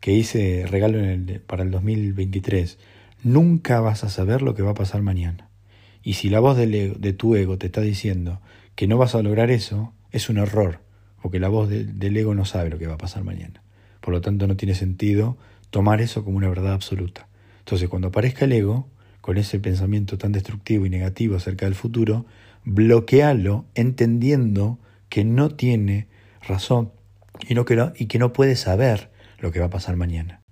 que 0.00 0.12
hice 0.12 0.64
regalo 0.66 0.98
para 1.46 1.64
el 1.64 1.70
2023, 1.70 2.78
nunca 3.22 3.80
vas 3.80 4.04
a 4.04 4.08
saber 4.08 4.40
lo 4.40 4.54
que 4.54 4.62
va 4.62 4.70
a 4.70 4.74
pasar 4.74 5.02
mañana. 5.02 5.50
Y 6.02 6.14
si 6.14 6.30
la 6.30 6.40
voz 6.40 6.56
de 6.56 7.12
tu 7.12 7.36
ego 7.36 7.58
te 7.58 7.66
está 7.66 7.82
diciendo 7.82 8.40
que 8.74 8.86
no 8.86 8.96
vas 8.96 9.14
a 9.14 9.22
lograr 9.22 9.50
eso, 9.50 9.92
es 10.12 10.30
un 10.30 10.38
error, 10.38 10.80
porque 11.20 11.40
la 11.40 11.48
voz 11.48 11.68
del 11.68 12.16
ego 12.16 12.34
no 12.34 12.46
sabe 12.46 12.70
lo 12.70 12.78
que 12.78 12.86
va 12.86 12.94
a 12.94 12.98
pasar 12.98 13.22
mañana. 13.22 13.62
Por 14.00 14.14
lo 14.14 14.20
tanto, 14.20 14.46
no 14.46 14.56
tiene 14.56 14.74
sentido 14.74 15.36
tomar 15.70 16.00
eso 16.00 16.24
como 16.24 16.36
una 16.36 16.48
verdad 16.48 16.72
absoluta. 16.72 17.28
Entonces, 17.60 17.88
cuando 17.88 18.08
aparezca 18.08 18.44
el 18.44 18.52
ego, 18.52 18.88
con 19.20 19.36
ese 19.36 19.60
pensamiento 19.60 20.18
tan 20.18 20.32
destructivo 20.32 20.86
y 20.86 20.90
negativo 20.90 21.36
acerca 21.36 21.66
del 21.66 21.74
futuro, 21.74 22.26
bloquealo 22.64 23.66
entendiendo 23.74 24.78
que 25.08 25.24
no 25.24 25.50
tiene 25.50 26.06
razón 26.46 26.92
y, 27.48 27.54
no, 27.54 27.64
que 27.64 27.76
no, 27.76 27.92
y 27.96 28.06
que 28.06 28.18
no 28.18 28.32
puede 28.32 28.56
saber 28.56 29.10
lo 29.38 29.52
que 29.52 29.60
va 29.60 29.66
a 29.66 29.70
pasar 29.70 29.96
mañana. 29.96 30.42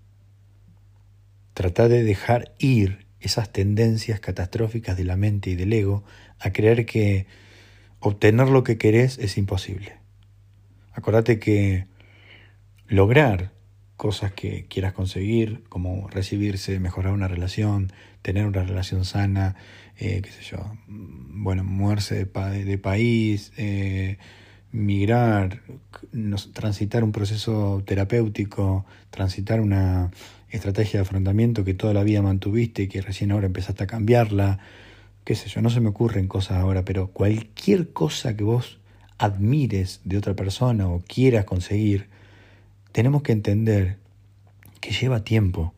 Trata 1.55 1.89
de 1.89 2.05
dejar 2.05 2.53
ir 2.59 3.07
esas 3.21 3.51
tendencias 3.51 4.21
catastróficas 4.21 4.97
de 4.97 5.05
la 5.05 5.17
mente 5.17 5.51
y 5.51 5.57
del 5.57 5.73
ego 5.73 6.05
a 6.39 6.53
creer 6.53 6.87
que 6.87 7.27
obtener 8.01 8.49
lo 8.49 8.63
que 8.63 8.79
querés 8.79 9.19
es 9.19 9.37
imposible. 9.39 9.97
Acordate 10.93 11.39
que 11.39 11.87
lograr 12.89 13.53
cosas 13.97 14.33
que 14.33 14.67
quieras 14.69 14.93
conseguir, 14.93 15.65
como 15.69 16.09
recibirse, 16.09 16.79
mejorar 16.81 17.13
una 17.13 17.29
relación, 17.29 17.93
tener 18.23 18.47
una 18.47 18.63
relación 18.63 19.05
sana, 19.05 19.57
eh, 19.99 20.23
qué 20.23 20.31
sé 20.31 20.43
yo, 20.43 20.59
bueno, 20.87 21.65
moverse 21.65 22.25
de, 22.25 22.65
de 22.65 22.79
país, 22.79 23.53
eh, 23.57 24.19
migrar, 24.71 25.63
transitar 26.53 27.03
un 27.03 27.13
proceso 27.13 27.83
terapéutico, 27.85 28.87
transitar 29.11 29.61
una 29.61 30.11
estrategia 30.51 31.01
de 31.01 31.03
afrontamiento 31.03 31.65
que 31.65 31.75
toda 31.75 31.95
la 31.95 32.05
vida 32.05 32.23
mantuviste 32.23 32.83
y 32.83 32.89
que 32.89 33.03
recién 33.03 33.33
ahora 33.33 33.47
empezaste 33.47 33.85
a 33.85 33.87
cambiarla, 33.87 34.61
qué 35.25 35.35
sé 35.35 35.49
yo, 35.49 35.61
no 35.61 35.71
se 35.71 35.81
me 35.81 35.89
ocurren 35.89 36.29
cosas 36.29 36.59
ahora, 36.59 36.85
pero 36.85 37.09
cualquier 37.09 37.93
cosa 37.93 38.37
que 38.37 38.45
vos 38.45 38.79
admires 39.19 40.01
de 40.05 40.17
otra 40.17 40.35
persona 40.35 40.89
o 40.89 41.01
quieras 41.01 41.45
conseguir, 41.45 42.07
tenemos 42.99 43.23
que 43.23 43.31
entender 43.31 43.97
que 44.81 44.91
lleva 44.91 45.23
tiempo, 45.23 45.73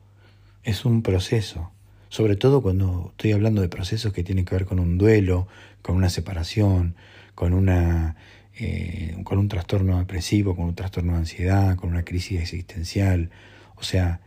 es 0.64 0.87
un 0.87 1.02
proceso, 1.02 1.70
sobre 2.09 2.35
todo 2.35 2.62
cuando 2.62 3.09
estoy 3.11 3.33
hablando 3.33 3.61
de 3.61 3.68
procesos 3.68 4.14
que 4.14 4.24
tienen 4.24 4.46
que 4.46 4.54
ver 4.54 4.64
con 4.64 4.80
un 4.80 4.96
duelo, 4.96 5.46
con 5.83 5.96
una 5.96 6.09
separación, 6.09 6.94
con, 7.35 7.52
una, 7.52 8.16
eh, 8.59 9.18
con 9.24 9.37
un 9.37 9.48
trastorno 9.48 9.98
depresivo, 9.98 10.56
con 10.56 10.64
un 10.64 10.74
trastorno 10.74 11.12
de 11.12 11.18
ansiedad, 11.18 11.76
con 11.76 11.90
una 11.90 12.06
crisis 12.06 12.40
existencial. 12.40 13.28
O 13.76 13.83
sea, 13.83 14.20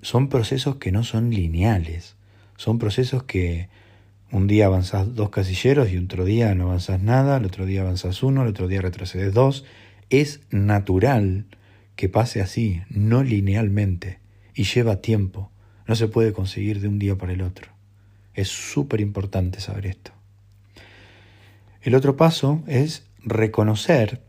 son 0.00 0.30
procesos 0.30 0.76
que 0.76 0.90
no 0.90 1.04
son 1.04 1.28
lineales, 1.28 2.16
son 2.56 2.78
procesos 2.78 3.24
que 3.24 3.68
un 4.32 4.46
día 4.46 4.64
avanzás 4.64 5.14
dos 5.14 5.28
casilleros 5.28 5.90
y 5.90 5.98
otro 5.98 6.24
día 6.24 6.54
no 6.54 6.68
avanzás 6.68 7.02
nada, 7.02 7.36
el 7.36 7.44
otro 7.44 7.66
día 7.66 7.82
avanzás 7.82 8.22
uno, 8.22 8.40
el 8.40 8.48
otro 8.48 8.68
día 8.68 8.80
retrocedes 8.80 9.34
dos. 9.34 9.66
Es 10.08 10.40
natural 10.50 11.44
que 11.98 12.08
pase 12.08 12.40
así, 12.40 12.82
no 12.90 13.24
linealmente, 13.24 14.20
y 14.54 14.62
lleva 14.62 15.02
tiempo. 15.02 15.50
No 15.88 15.96
se 15.96 16.06
puede 16.06 16.32
conseguir 16.32 16.80
de 16.80 16.86
un 16.86 17.00
día 17.00 17.16
para 17.16 17.32
el 17.32 17.42
otro. 17.42 17.72
Es 18.34 18.46
súper 18.46 19.00
importante 19.00 19.58
saber 19.58 19.86
esto. 19.86 20.12
El 21.82 21.96
otro 21.96 22.16
paso 22.16 22.62
es 22.68 23.08
reconocer 23.24 24.22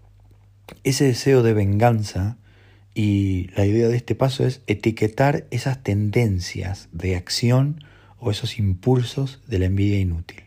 ese 0.83 1.05
deseo 1.05 1.43
de 1.43 1.53
venganza 1.53 2.37
Y 2.95 3.51
la 3.55 3.67
idea 3.67 3.87
de 3.87 3.97
este 3.97 4.15
paso 4.15 4.47
es 4.47 4.61
etiquetar 4.65 5.45
esas 5.51 5.83
tendencias 5.83 6.89
de 6.91 7.15
acción 7.15 7.83
o 8.17 8.31
esos 8.31 8.57
impulsos 8.57 9.41
de 9.47 9.59
la 9.59 9.65
envidia 9.65 9.99
inútil. 9.99 10.41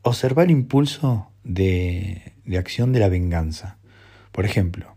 Observar 0.00 0.46
el 0.46 0.52
impulso 0.52 1.30
de, 1.44 2.32
acción 2.58 2.94
de 2.94 3.00
la 3.00 3.10
venganza. 3.10 3.76
Por 4.32 4.46
ejemplo, 4.46 4.95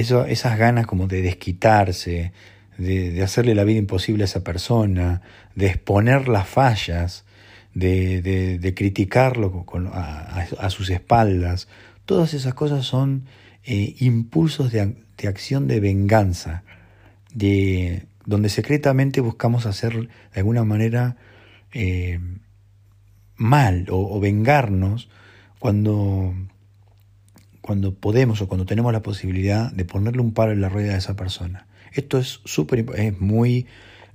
esas 0.00 0.58
ganas 0.58 0.86
como 0.86 1.06
de 1.06 1.22
desquitarse, 1.22 2.32
de, 2.78 3.22
hacerle 3.22 3.54
la 3.54 3.64
vida 3.64 3.78
imposible 3.78 4.24
a 4.24 4.26
esa 4.26 4.42
persona, 4.42 5.22
de 5.54 5.66
exponer 5.66 6.28
las 6.28 6.48
fallas, 6.48 7.24
de, 7.74 8.72
criticarlo 8.76 9.66
a, 9.92 10.70
sus 10.70 10.90
espaldas. 10.90 11.68
Todas 12.04 12.34
esas 12.34 12.54
cosas 12.54 12.84
son 12.84 13.24
eh, 13.64 13.94
impulsos 14.00 14.72
de, 14.72 14.96
acción 15.28 15.68
de 15.68 15.80
venganza, 15.80 16.64
de, 17.34 18.06
donde 18.24 18.48
secretamente 18.48 19.20
buscamos 19.20 19.66
hacer 19.66 20.08
de 20.32 20.40
alguna 20.40 20.64
manera 20.64 21.16
eh, 21.72 22.18
mal 23.36 23.86
o, 23.90 24.18
vengarnos 24.20 25.08
cuando, 25.58 26.34
cuando 27.60 27.94
podemos 27.94 28.40
o 28.40 28.48
cuando 28.48 28.66
tenemos 28.66 28.92
la 28.92 29.02
posibilidad 29.02 29.72
de 29.72 29.84
ponerle 29.84 30.22
un 30.22 30.32
paro 30.32 30.52
en 30.52 30.60
la 30.60 30.68
rueda 30.68 30.94
a 30.94 30.98
esa 30.98 31.16
persona. 31.16 31.66
Esto 31.92 32.18
es 32.18 32.40
súper 32.44 32.86
es 32.96 33.20
muy 33.20 33.66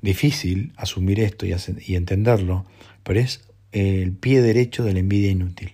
difícil 0.01 0.73
asumir 0.77 1.19
esto 1.19 1.45
y, 1.45 1.95
entenderlo, 1.95 2.65
pero 3.03 3.19
es 3.19 3.47
el 3.71 4.13
pie 4.13 4.41
derecho 4.41 4.83
de 4.83 4.93
la 4.93 4.99
envidia 4.99 5.31
inútil. 5.31 5.73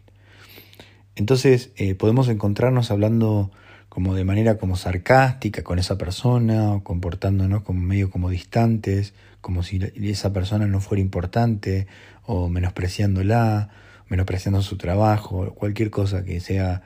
Entonces 1.15 1.71
eh, 1.75 1.95
podemos 1.95 2.29
encontrarnos 2.29 2.89
hablando 2.89 3.51
como 3.89 4.15
de 4.15 4.23
manera 4.23 4.57
como 4.57 4.77
sarcástica 4.77 5.63
con 5.63 5.77
esa 5.77 5.97
persona, 5.97 6.71
o 6.71 6.84
comportándonos 6.84 7.63
como 7.63 7.81
medio 7.81 8.10
como 8.10 8.29
distantes, 8.29 9.13
como 9.41 9.63
si 9.63 9.81
esa 10.01 10.31
persona 10.31 10.65
no 10.65 10.79
fuera 10.79 11.01
importante, 11.01 11.88
o 12.25 12.47
menospreciándola, 12.47 13.69
menospreciando 14.07 14.62
su 14.62 14.77
trabajo, 14.77 15.53
cualquier 15.55 15.89
cosa 15.89 16.23
que 16.23 16.39
sea 16.39 16.84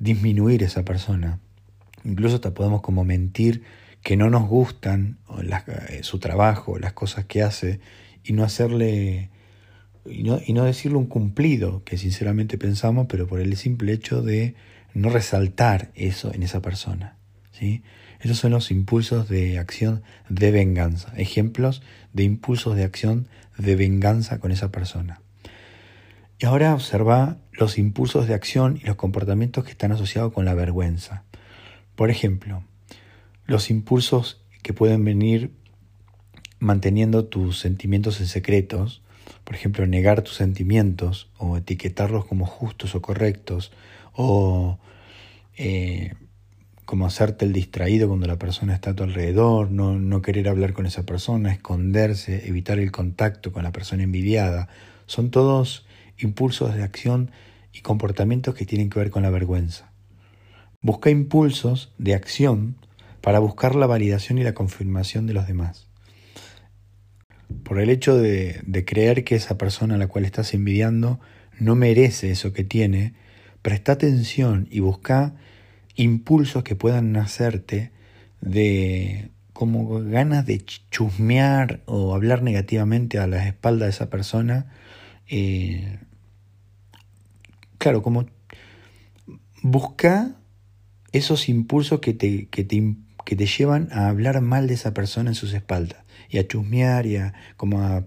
disminuir 0.00 0.64
esa 0.64 0.84
persona. 0.84 1.38
Incluso 2.02 2.36
hasta 2.36 2.52
podemos 2.52 2.80
como 2.80 3.04
mentir 3.04 3.62
que 4.02 4.16
no 4.16 4.30
nos 4.30 4.48
gustan 4.48 5.18
eh, 5.38 6.00
su 6.02 6.18
trabajo, 6.18 6.78
las 6.78 6.94
cosas 6.94 7.26
que 7.26 7.42
hace, 7.42 7.80
y 8.24 8.32
no 8.32 8.42
hacerle, 8.42 9.30
y 10.04 10.22
no, 10.24 10.40
y 10.44 10.52
no 10.54 10.64
decirle 10.64 10.98
un 10.98 11.06
cumplido, 11.06 11.84
que 11.84 11.98
sinceramente 11.98 12.58
pensamos, 12.58 13.06
pero 13.08 13.26
por 13.26 13.40
el 13.40 13.56
simple 13.56 13.92
hecho 13.92 14.22
de 14.22 14.54
no 14.94 15.10
resaltar 15.10 15.90
eso 15.94 16.32
en 16.34 16.42
esa 16.42 16.60
persona. 16.62 17.16
¿sí? 17.52 17.82
Esos 18.20 18.38
son 18.38 18.52
los 18.52 18.70
impulsos 18.70 19.28
de 19.28 19.58
acción 19.58 20.02
de 20.28 20.50
venganza, 20.50 21.12
ejemplos 21.16 21.82
de 22.12 22.24
impulsos 22.24 22.76
de 22.76 22.84
acción 22.84 23.28
de 23.58 23.76
venganza 23.76 24.40
con 24.40 24.50
esa 24.50 24.70
persona. 24.70 25.20
Y 26.38 26.46
ahora 26.46 26.74
observa 26.74 27.36
los 27.60 27.76
impulsos 27.76 28.26
de 28.26 28.32
acción 28.32 28.80
y 28.82 28.86
los 28.86 28.96
comportamientos 28.96 29.64
que 29.64 29.70
están 29.72 29.92
asociados 29.92 30.32
con 30.32 30.46
la 30.46 30.54
vergüenza. 30.54 31.24
Por 31.94 32.10
ejemplo, 32.10 32.64
los 33.44 33.70
impulsos 33.70 34.40
que 34.62 34.72
pueden 34.72 35.04
venir 35.04 35.52
manteniendo 36.58 37.26
tus 37.26 37.58
sentimientos 37.58 38.18
en 38.20 38.28
secretos, 38.28 39.02
por 39.44 39.54
ejemplo, 39.54 39.86
negar 39.86 40.22
tus 40.22 40.36
sentimientos 40.36 41.28
o 41.36 41.58
etiquetarlos 41.58 42.24
como 42.24 42.46
justos 42.46 42.94
o 42.94 43.02
correctos, 43.02 43.72
o 44.14 44.78
eh, 45.58 46.14
como 46.86 47.04
hacerte 47.04 47.44
el 47.44 47.52
distraído 47.52 48.08
cuando 48.08 48.26
la 48.26 48.38
persona 48.38 48.74
está 48.74 48.90
a 48.90 48.94
tu 48.94 49.02
alrededor, 49.02 49.70
no, 49.70 49.98
no 49.98 50.22
querer 50.22 50.48
hablar 50.48 50.72
con 50.72 50.86
esa 50.86 51.04
persona, 51.04 51.52
esconderse, 51.52 52.48
evitar 52.48 52.78
el 52.78 52.90
contacto 52.90 53.52
con 53.52 53.64
la 53.64 53.70
persona 53.70 54.02
envidiada, 54.02 54.68
son 55.04 55.30
todos 55.30 55.84
impulsos 56.16 56.74
de 56.74 56.84
acción 56.84 57.30
y 57.72 57.80
comportamientos 57.80 58.54
que 58.54 58.66
tienen 58.66 58.90
que 58.90 58.98
ver 58.98 59.10
con 59.10 59.22
la 59.22 59.30
vergüenza. 59.30 59.92
Busca 60.82 61.10
impulsos 61.10 61.92
de 61.98 62.14
acción 62.14 62.76
para 63.20 63.38
buscar 63.38 63.74
la 63.74 63.86
validación 63.86 64.38
y 64.38 64.44
la 64.44 64.54
confirmación 64.54 65.26
de 65.26 65.34
los 65.34 65.46
demás. 65.46 65.88
Por 67.64 67.80
el 67.80 67.90
hecho 67.90 68.16
de, 68.16 68.84
creer 68.86 69.24
que 69.24 69.34
esa 69.34 69.58
persona 69.58 69.96
a 69.96 69.98
la 69.98 70.06
cual 70.06 70.24
estás 70.24 70.54
envidiando 70.54 71.20
no 71.58 71.74
merece 71.74 72.30
eso 72.30 72.52
que 72.52 72.64
tiene, 72.64 73.14
presta 73.62 73.92
atención 73.92 74.68
y 74.70 74.80
busca 74.80 75.34
impulsos 75.96 76.62
que 76.62 76.76
puedan 76.76 77.12
nacerte 77.12 77.90
de 78.40 79.30
como 79.52 80.00
ganas 80.00 80.46
de 80.46 80.64
chusmear 80.90 81.82
o 81.84 82.14
hablar 82.14 82.42
negativamente 82.42 83.18
a 83.18 83.26
la 83.26 83.46
espalda 83.46 83.84
de 83.84 83.90
esa 83.90 84.08
persona. 84.08 84.72
Eh, 85.28 85.98
claro, 87.80 88.02
como 88.02 88.26
busca 89.62 90.36
esos 91.12 91.48
impulsos 91.48 92.00
que 92.00 92.12
te, 92.12 92.46
que 92.48 92.62
te, 92.62 92.94
que 93.24 93.36
te 93.36 93.46
llevan 93.46 93.88
a 93.90 94.08
hablar 94.08 94.40
mal 94.42 94.68
de 94.68 94.74
esa 94.74 94.94
persona 94.94 95.30
en 95.30 95.34
sus 95.34 95.54
espaldas 95.54 96.04
y 96.28 96.38
a 96.38 96.46
chusmear 96.46 97.06
y 97.06 97.16
a, 97.16 97.32
como 97.56 97.80
a, 97.80 98.04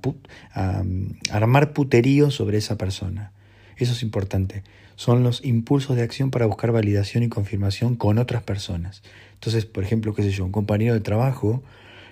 armar 1.32 1.74
puterío 1.74 2.32
sobre 2.32 2.60
esa 2.60 2.78
persona. 2.78 3.34
Eso 3.76 3.94
es 3.94 4.04
importante. 4.04 4.64
Son 4.96 5.24
los 5.24 5.44
impulsos 5.44 5.96
de 5.96 6.04
acción 6.04 6.30
para 6.30 6.46
buscar 6.46 6.72
validación 6.72 7.24
y 7.24 7.30
confirmación 7.30 7.96
con 7.96 8.20
otras 8.20 8.44
personas. 8.44 9.02
Entonces, 9.34 9.66
por 9.66 9.84
ejemplo, 9.84 10.14
qué 10.14 10.22
sé 10.22 10.30
yo, 10.30 10.46
un 10.46 10.52
compañero 10.52 10.94
de 10.94 11.02
trabajo, 11.02 11.64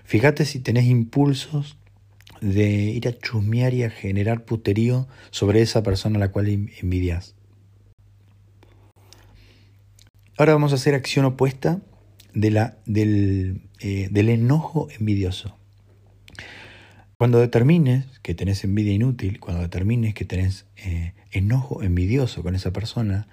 fíjate 0.04 0.45
si 0.45 0.60
tenés 0.60 0.86
impulsos 0.86 1.78
de 2.41 2.71
ir 2.71 3.08
a 3.08 3.15
chusmear 3.15 3.76
y 3.76 3.84
a 3.84 3.91
generar 3.91 4.45
puterío 4.45 5.08
sobre 5.30 5.62
esa 5.62 5.84
persona 5.84 6.17
a 6.17 6.19
la 6.19 6.32
cual 6.32 6.47
envidias. 6.50 7.36
Ahora 10.41 10.54
vamos 10.54 10.71
a 10.71 10.75
hacer 10.77 10.95
acción 10.95 11.23
opuesta 11.25 11.82
de 12.34 12.49
la, 12.49 12.75
del, 12.88 13.62
eh, 13.80 14.08
del 14.10 14.27
enojo 14.27 14.88
envidioso. 14.97 15.56
Cuando 17.19 17.39
determines 17.39 18.08
que 18.23 18.34
tenés 18.34 18.63
envidia 18.63 18.91
inútil, 18.91 19.39
cuando 19.39 19.62
determines 19.62 20.15
que 20.15 20.25
tenés 20.25 20.65
eh, 20.77 21.13
enojo 21.30 21.84
envidioso 21.84 22.41
con 22.41 22.56
esa 22.56 22.73
persona, 22.73 23.27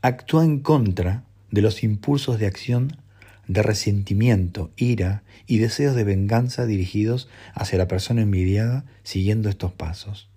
actúa 0.00 0.46
en 0.46 0.60
contra 0.60 1.24
de 1.50 1.60
los 1.60 1.82
impulsos 1.82 2.38
de 2.38 2.46
acción 2.46 3.02
de 3.46 3.62
resentimiento, 3.62 4.70
ira 4.78 5.24
y 5.46 5.58
deseos 5.58 5.94
de 5.94 6.04
venganza 6.04 6.64
dirigidos 6.64 7.28
hacia 7.52 7.76
la 7.76 7.86
persona 7.86 8.22
envidiada 8.22 8.86
siguiendo 9.02 9.50
estos 9.50 9.74
pasos. 9.74 10.30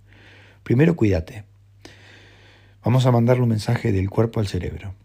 Primero, 0.64 0.98
cuídate. 0.98 1.46
Vamos 2.84 3.06
a 3.06 3.12
mandarle 3.14 3.44
un 3.44 3.50
mensaje 3.50 3.94
del 3.94 4.10
cuerpo 4.10 4.42
al 4.42 4.48
cerebro. 4.48 4.99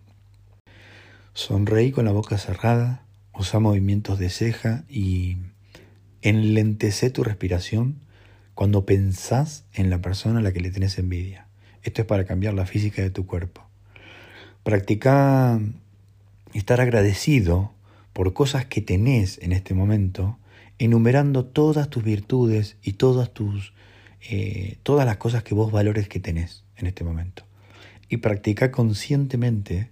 Sonreí 1.35 1.91
con 1.91 2.05
la 2.05 2.13
boca 2.13 2.39
cerrada, 2.39 3.05
usa 3.35 3.59
movimientos 3.59 4.21
de 4.21 4.31
ceja 4.31 4.85
y 4.89 5.39
enlentece 6.23 7.11
tu 7.11 7.25
respiración 7.25 7.99
cuando 8.55 8.87
pensás 8.87 9.65
en 9.75 9.91
la 9.91 10.01
persona 10.01 10.39
a 10.39 10.43
la 10.43 10.53
que 10.53 10.61
le 10.61 10.71
tenés 10.71 10.97
envidia. 10.97 11.49
Esto 11.83 12.03
es 12.03 12.07
para 12.07 12.25
cambiar 12.25 12.55
la 12.55 12.67
física 12.67 13.03
de 13.03 13.11
tu 13.11 13.27
cuerpo. 13.27 13.67
Practica 14.63 15.61
estar 16.53 16.81
agradecido 16.81 17.73
por 18.13 18.33
cosas 18.33 18.65
que 18.65 18.81
tenés 18.81 19.39
en 19.43 19.51
este 19.51 19.75
momento, 19.75 20.39
enumerando 20.79 21.45
todas 21.45 21.91
tus 21.91 22.05
virtudes 22.05 22.77
y 22.81 22.93
todas 22.93 23.35
tus 23.35 23.75
eh, 24.31 24.79
todas 24.85 25.05
las 25.05 25.17
cosas 25.17 25.43
que 25.43 25.55
vos 25.55 25.73
valores 25.73 26.09
que 26.09 26.21
tenés 26.21 26.63
en 26.77 26.87
este 26.87 27.03
momento. 27.03 27.43
Y 28.09 28.19
practica 28.19 28.71
conscientemente 28.71 29.91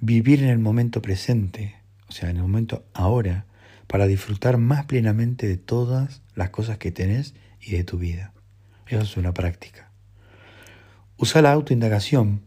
vivir 0.00 0.42
en 0.42 0.48
el 0.48 0.58
momento 0.58 1.02
presente, 1.02 1.76
o 2.08 2.12
sea, 2.12 2.30
en 2.30 2.36
el 2.36 2.42
momento 2.42 2.84
ahora, 2.94 3.46
para 3.86 4.06
disfrutar 4.06 4.58
más 4.58 4.86
plenamente 4.86 5.46
de 5.46 5.56
todas 5.56 6.22
las 6.34 6.50
cosas 6.50 6.78
que 6.78 6.90
tenés 6.90 7.34
y 7.60 7.72
de 7.72 7.84
tu 7.84 7.98
vida. 7.98 8.32
Eso 8.86 9.02
es 9.02 9.16
una 9.16 9.34
práctica. 9.34 9.90
Usa 11.16 11.42
la 11.42 11.52
autoindagación, 11.52 12.42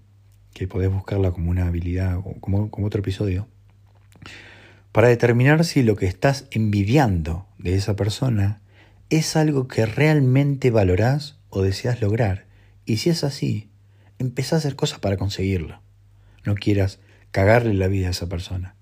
que 0.54 0.68
podés 0.68 0.92
buscarla 0.92 1.32
como 1.32 1.50
una 1.50 1.68
habilidad 1.68 2.18
o 2.18 2.36
como, 2.40 2.70
otro 2.86 3.00
episodio, 3.00 3.48
para 4.92 5.08
determinar 5.08 5.64
si 5.66 5.84
lo 5.84 5.96
que 5.96 6.08
estás 6.08 6.48
envidiando 6.52 7.48
de 7.58 7.76
esa 7.76 7.96
persona 7.96 8.62
es 9.10 9.36
algo 9.36 9.68
que 9.68 9.86
realmente 9.86 10.72
valorás 10.72 11.40
o 11.50 11.62
deseas 11.62 12.02
lograr. 12.02 12.46
Y 12.86 12.98
si 12.98 13.10
es 13.10 13.24
así, 13.24 13.70
empezá 14.18 14.56
a 14.56 14.60
hacer 14.60 14.76
cosas 14.76 15.00
para 15.00 15.18
conseguirlo. 15.18 15.82
No 16.46 16.56
quieras 16.56 17.00
cagarle 17.32 17.74
la 17.74 17.88
vida 17.88 18.08
a 18.08 18.12
esa 18.12 18.28
persona. 18.28 18.76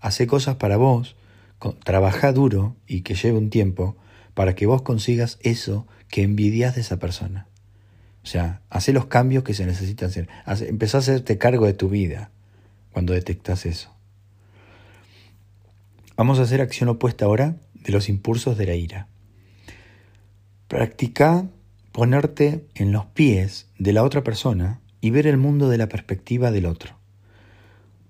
Hace 0.00 0.26
cosas 0.26 0.56
para 0.56 0.76
vos, 0.76 1.16
trabaja 1.84 2.32
duro 2.32 2.76
y 2.86 3.02
que 3.02 3.14
lleve 3.14 3.38
un 3.38 3.50
tiempo 3.50 3.96
para 4.34 4.54
que 4.54 4.66
vos 4.66 4.82
consigas 4.82 5.38
eso 5.42 5.86
que 6.08 6.22
envidias 6.22 6.74
de 6.74 6.82
esa 6.82 6.98
persona. 6.98 7.46
O 8.22 8.26
sea, 8.26 8.62
hace 8.70 8.92
los 8.92 9.06
cambios 9.06 9.44
que 9.44 9.54
se 9.54 9.66
necesitan 9.66 10.08
hacer. 10.08 10.28
empezá 10.68 10.98
a 10.98 11.00
hacerte 11.00 11.38
cargo 11.38 11.66
de 11.66 11.74
tu 11.74 11.88
vida 11.88 12.30
cuando 12.92 13.12
detectas 13.12 13.66
eso. 13.66 13.94
Vamos 16.16 16.38
a 16.38 16.42
hacer 16.42 16.60
acción 16.60 16.88
opuesta 16.88 17.24
ahora 17.24 17.56
de 17.74 17.92
los 17.92 18.08
impulsos 18.08 18.56
de 18.56 18.66
la 18.66 18.74
ira. 18.74 19.08
Practica 20.68 21.46
ponerte 21.92 22.66
en 22.74 22.92
los 22.92 23.06
pies 23.06 23.68
de 23.78 23.92
la 23.92 24.02
otra 24.02 24.22
persona 24.24 24.80
y 25.00 25.10
ver 25.10 25.26
el 25.26 25.36
mundo 25.36 25.68
de 25.68 25.78
la 25.78 25.88
perspectiva 25.88 26.50
del 26.50 26.66
otro. 26.66 26.96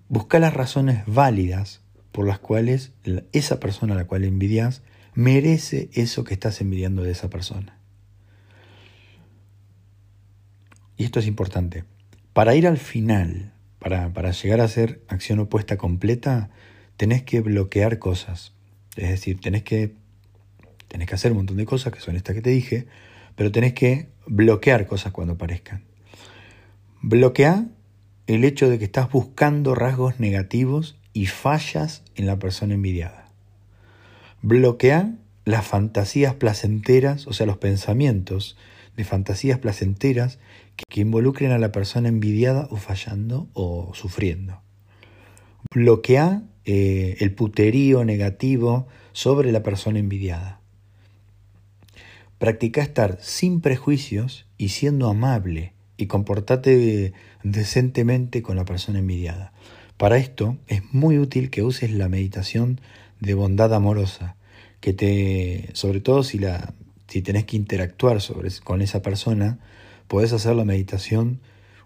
Busca 0.08 0.38
las 0.38 0.54
razones 0.54 1.02
válidas 1.06 1.82
por 2.12 2.26
las 2.26 2.38
cuales 2.38 2.92
esa 3.32 3.58
persona 3.58 3.94
a 3.94 3.96
la 3.96 4.06
cual 4.06 4.24
envidias 4.24 4.82
merece 5.14 5.90
eso 5.94 6.24
que 6.24 6.34
estás 6.34 6.60
envidiando 6.60 7.02
de 7.02 7.10
esa 7.10 7.30
persona. 7.30 7.78
Y 10.96 11.04
esto 11.04 11.18
es 11.18 11.26
importante. 11.26 11.84
Para 12.32 12.54
ir 12.54 12.66
al 12.66 12.78
final, 12.78 13.52
para, 13.78 14.12
para 14.12 14.30
llegar 14.30 14.60
a 14.60 14.68
ser 14.68 15.02
acción 15.08 15.40
opuesta 15.40 15.76
completa, 15.76 16.50
tenés 16.96 17.22
que 17.22 17.40
bloquear 17.40 17.98
cosas. 17.98 18.52
Es 18.96 19.08
decir, 19.08 19.40
tenés 19.40 19.62
que, 19.62 19.94
tenés 20.88 21.08
que 21.08 21.14
hacer 21.14 21.32
un 21.32 21.38
montón 21.38 21.56
de 21.56 21.66
cosas, 21.66 21.92
que 21.92 22.00
son 22.00 22.16
estas 22.16 22.34
que 22.34 22.42
te 22.42 22.50
dije, 22.50 22.86
pero 23.34 23.50
tenés 23.50 23.72
que 23.74 24.10
bloquear 24.26 24.86
cosas 24.86 25.12
cuando 25.12 25.34
aparezcan. 25.34 25.82
Bloquea 27.02 27.66
el 28.26 28.44
hecho 28.44 28.68
de 28.68 28.78
que 28.78 28.84
estás 28.84 29.10
buscando 29.10 29.74
rasgos 29.74 30.18
negativos 30.18 30.96
y 31.12 31.26
fallas 31.26 32.02
en 32.16 32.26
la 32.26 32.38
persona 32.38 32.74
envidiada. 32.74 33.30
Bloquea 34.42 35.14
las 35.44 35.66
fantasías 35.66 36.34
placenteras, 36.34 37.26
o 37.26 37.32
sea, 37.32 37.46
los 37.46 37.58
pensamientos 37.58 38.56
de 38.96 39.04
fantasías 39.04 39.58
placenteras 39.58 40.38
que, 40.76 41.00
involucren 41.00 41.50
a 41.50 41.58
la 41.58 41.72
persona 41.72 42.08
envidiada 42.08 42.68
o 42.70 42.76
fallando 42.76 43.48
o 43.52 43.92
sufriendo. 43.94 44.60
Bloquea 45.74 46.42
eh, 46.64 47.16
el 47.20 47.34
puterío 47.34 48.04
negativo 48.04 48.87
sobre 49.12 49.52
la 49.52 49.62
persona 49.62 49.98
envidiada. 49.98 50.60
Practica 52.38 52.82
estar 52.82 53.18
sin 53.20 53.60
prejuicios 53.60 54.46
y 54.56 54.70
siendo 54.70 55.08
amable 55.08 55.72
y 55.96 56.07
comportate 56.07 57.12
decentemente 57.42 58.42
con 58.42 58.57
la 58.57 58.64
persona 58.64 58.98
envidiada. 58.98 59.52
Para 59.96 60.18
esto 60.18 60.59
es 60.66 60.83
muy 60.92 61.18
útil 61.18 61.50
que 61.50 61.62
uses 61.62 61.92
la 61.92 62.09
meditación 62.09 62.80
de 63.20 63.35
bondad 63.35 63.72
amorosa, 63.72 64.37
que 64.80 64.92
te, 64.92 65.70
sobre 65.72 66.00
todo 66.00 66.24
si 66.24 66.38
la, 66.38 66.74
si 67.09 67.22
tenés 67.22 67.44
que 67.44 67.57
interactuar 67.57 68.20
sobre, 68.20 68.50
con 68.62 68.83
esa 68.83 69.02
persona, 69.02 69.59
podés 70.09 70.33
hacer 70.33 70.57
la 70.57 70.64
meditación 70.64 71.40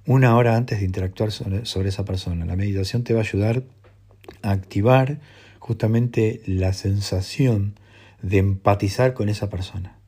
una 0.06 0.36
hora 0.36 0.56
antes 0.56 0.78
de 0.78 0.86
interactuar 0.86 1.32
sobre, 1.32 1.88
esa 1.88 2.04
persona. 2.04 2.46
La 2.46 2.56
meditación 2.56 3.04
te 3.04 3.12
va 3.12 3.20
a 3.20 3.24
ayudar 3.24 3.62
a 4.42 4.52
activar 4.52 5.20
justamente 5.58 6.40
la 6.46 6.72
sensación 6.72 7.78
de 8.22 8.38
empatizar 8.38 9.12
con 9.12 9.28
esa 9.28 9.50
persona. 9.50 9.98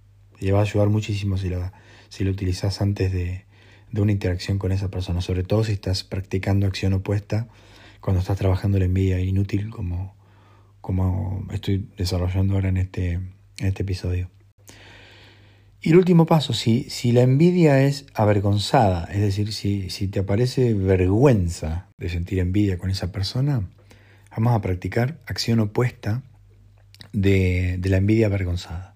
Y 0.41 0.51
va 0.53 0.61
a 0.61 0.63
ayudar 0.63 0.89
muchísimo 0.89 1.37
si 1.37 1.51
lo, 1.51 1.71
si 2.09 2.25
lo 2.25 2.31
utilizas 2.31 2.81
antes 2.81 3.13
de, 3.13 3.45
de 3.93 4.01
una 4.01 4.13
interacción 4.13 4.59
con 4.59 4.73
esa 4.73 4.91
persona, 4.91 5.21
sobre 5.21 5.43
todo 5.43 5.65
si 5.65 5.73
estás 5.73 6.05
practicando 6.05 6.67
acción 6.67 6.93
opuesta 6.93 7.49
cuando 8.01 8.21
estás 8.21 8.39
trabajando 8.39 8.79
la 8.79 8.87
envidia 8.87 9.21
inútil 9.21 9.71
como, 9.71 10.15
como 10.81 11.47
estoy 11.53 11.89
desarrollando 11.97 12.55
ahora 12.55 12.69
en 12.69 12.79
este, 12.79 13.13
en 13.13 13.35
este 13.59 13.83
episodio. 13.83 14.31
Y 15.83 15.91
el 15.91 15.97
último 15.97 16.27
paso, 16.27 16.53
si, 16.53 16.85
si 16.91 17.11
la 17.13 17.23
envidia 17.23 17.83
es 17.83 18.05
avergonzada, 18.15 19.05
es 19.05 19.21
decir, 19.21 19.53
si, 19.53 19.89
si 19.89 20.09
te 20.09 20.21
aparece 20.21 20.75
vergüenza 20.75 21.89
de 21.97 22.11
sentir 22.11 22.39
envidia 22.39 22.77
con 22.77 22.91
esa 22.91 23.13
persona, 23.13 23.71
vamos 24.31 24.55
a 24.55 24.61
practicar 24.61 25.21
acción 25.27 25.59
opuesta 25.59 26.23
de, 27.13 27.77
de 27.79 27.89
la 27.89 27.97
envidia 27.97 28.27
avergonzada. 28.27 28.95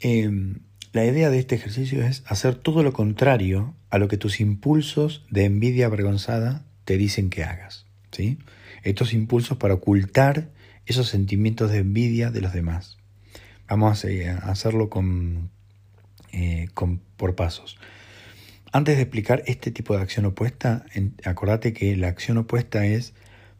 Em, 0.00 0.63
la 0.94 1.04
idea 1.04 1.28
de 1.28 1.40
este 1.40 1.56
ejercicio 1.56 2.04
es 2.04 2.22
hacer 2.24 2.54
todo 2.54 2.84
lo 2.84 2.92
contrario 2.92 3.74
a 3.90 3.98
lo 3.98 4.06
que 4.06 4.16
tus 4.16 4.38
impulsos 4.38 5.26
de 5.28 5.44
envidia 5.44 5.86
avergonzada 5.86 6.64
te 6.84 6.96
dicen 6.96 7.30
que 7.30 7.42
hagas. 7.42 7.84
¿sí? 8.12 8.38
Estos 8.84 9.12
impulsos 9.12 9.58
para 9.58 9.74
ocultar 9.74 10.50
esos 10.86 11.08
sentimientos 11.08 11.72
de 11.72 11.78
envidia 11.78 12.30
de 12.30 12.40
los 12.40 12.52
demás. 12.52 12.96
Vamos 13.66 14.04
a 14.04 14.48
hacerlo 14.48 14.88
eh, 16.30 16.68
con, 16.74 17.00
por 17.16 17.34
pasos. 17.34 17.76
Antes 18.70 18.94
de 18.94 19.02
explicar 19.02 19.42
este 19.46 19.72
tipo 19.72 19.96
de 19.96 20.02
acción 20.02 20.26
opuesta, 20.26 20.86
acordate 21.24 21.72
que 21.72 21.96
la 21.96 22.06
acción 22.06 22.38
opuesta 22.38 22.86
es 22.86 23.14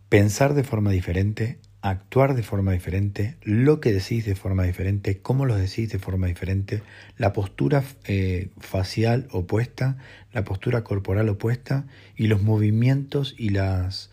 pensar 0.08 0.54
de 0.54 0.62
forma 0.62 0.92
diferente, 0.92 1.58
actuar 1.84 2.34
de 2.34 2.42
forma 2.42 2.72
diferente, 2.72 3.36
lo 3.42 3.78
que 3.78 3.92
decís 3.92 4.24
de 4.24 4.34
forma 4.34 4.62
diferente, 4.62 5.18
cómo 5.18 5.44
lo 5.44 5.54
decís 5.54 5.90
de 5.90 5.98
forma 5.98 6.26
diferente, 6.26 6.82
la 7.18 7.34
postura 7.34 7.84
eh, 8.06 8.48
facial 8.58 9.28
opuesta, 9.30 9.98
la 10.32 10.44
postura 10.44 10.82
corporal 10.82 11.28
opuesta 11.28 11.84
y 12.16 12.28
los 12.28 12.40
movimientos 12.40 13.34
y 13.36 13.50
las 13.50 14.10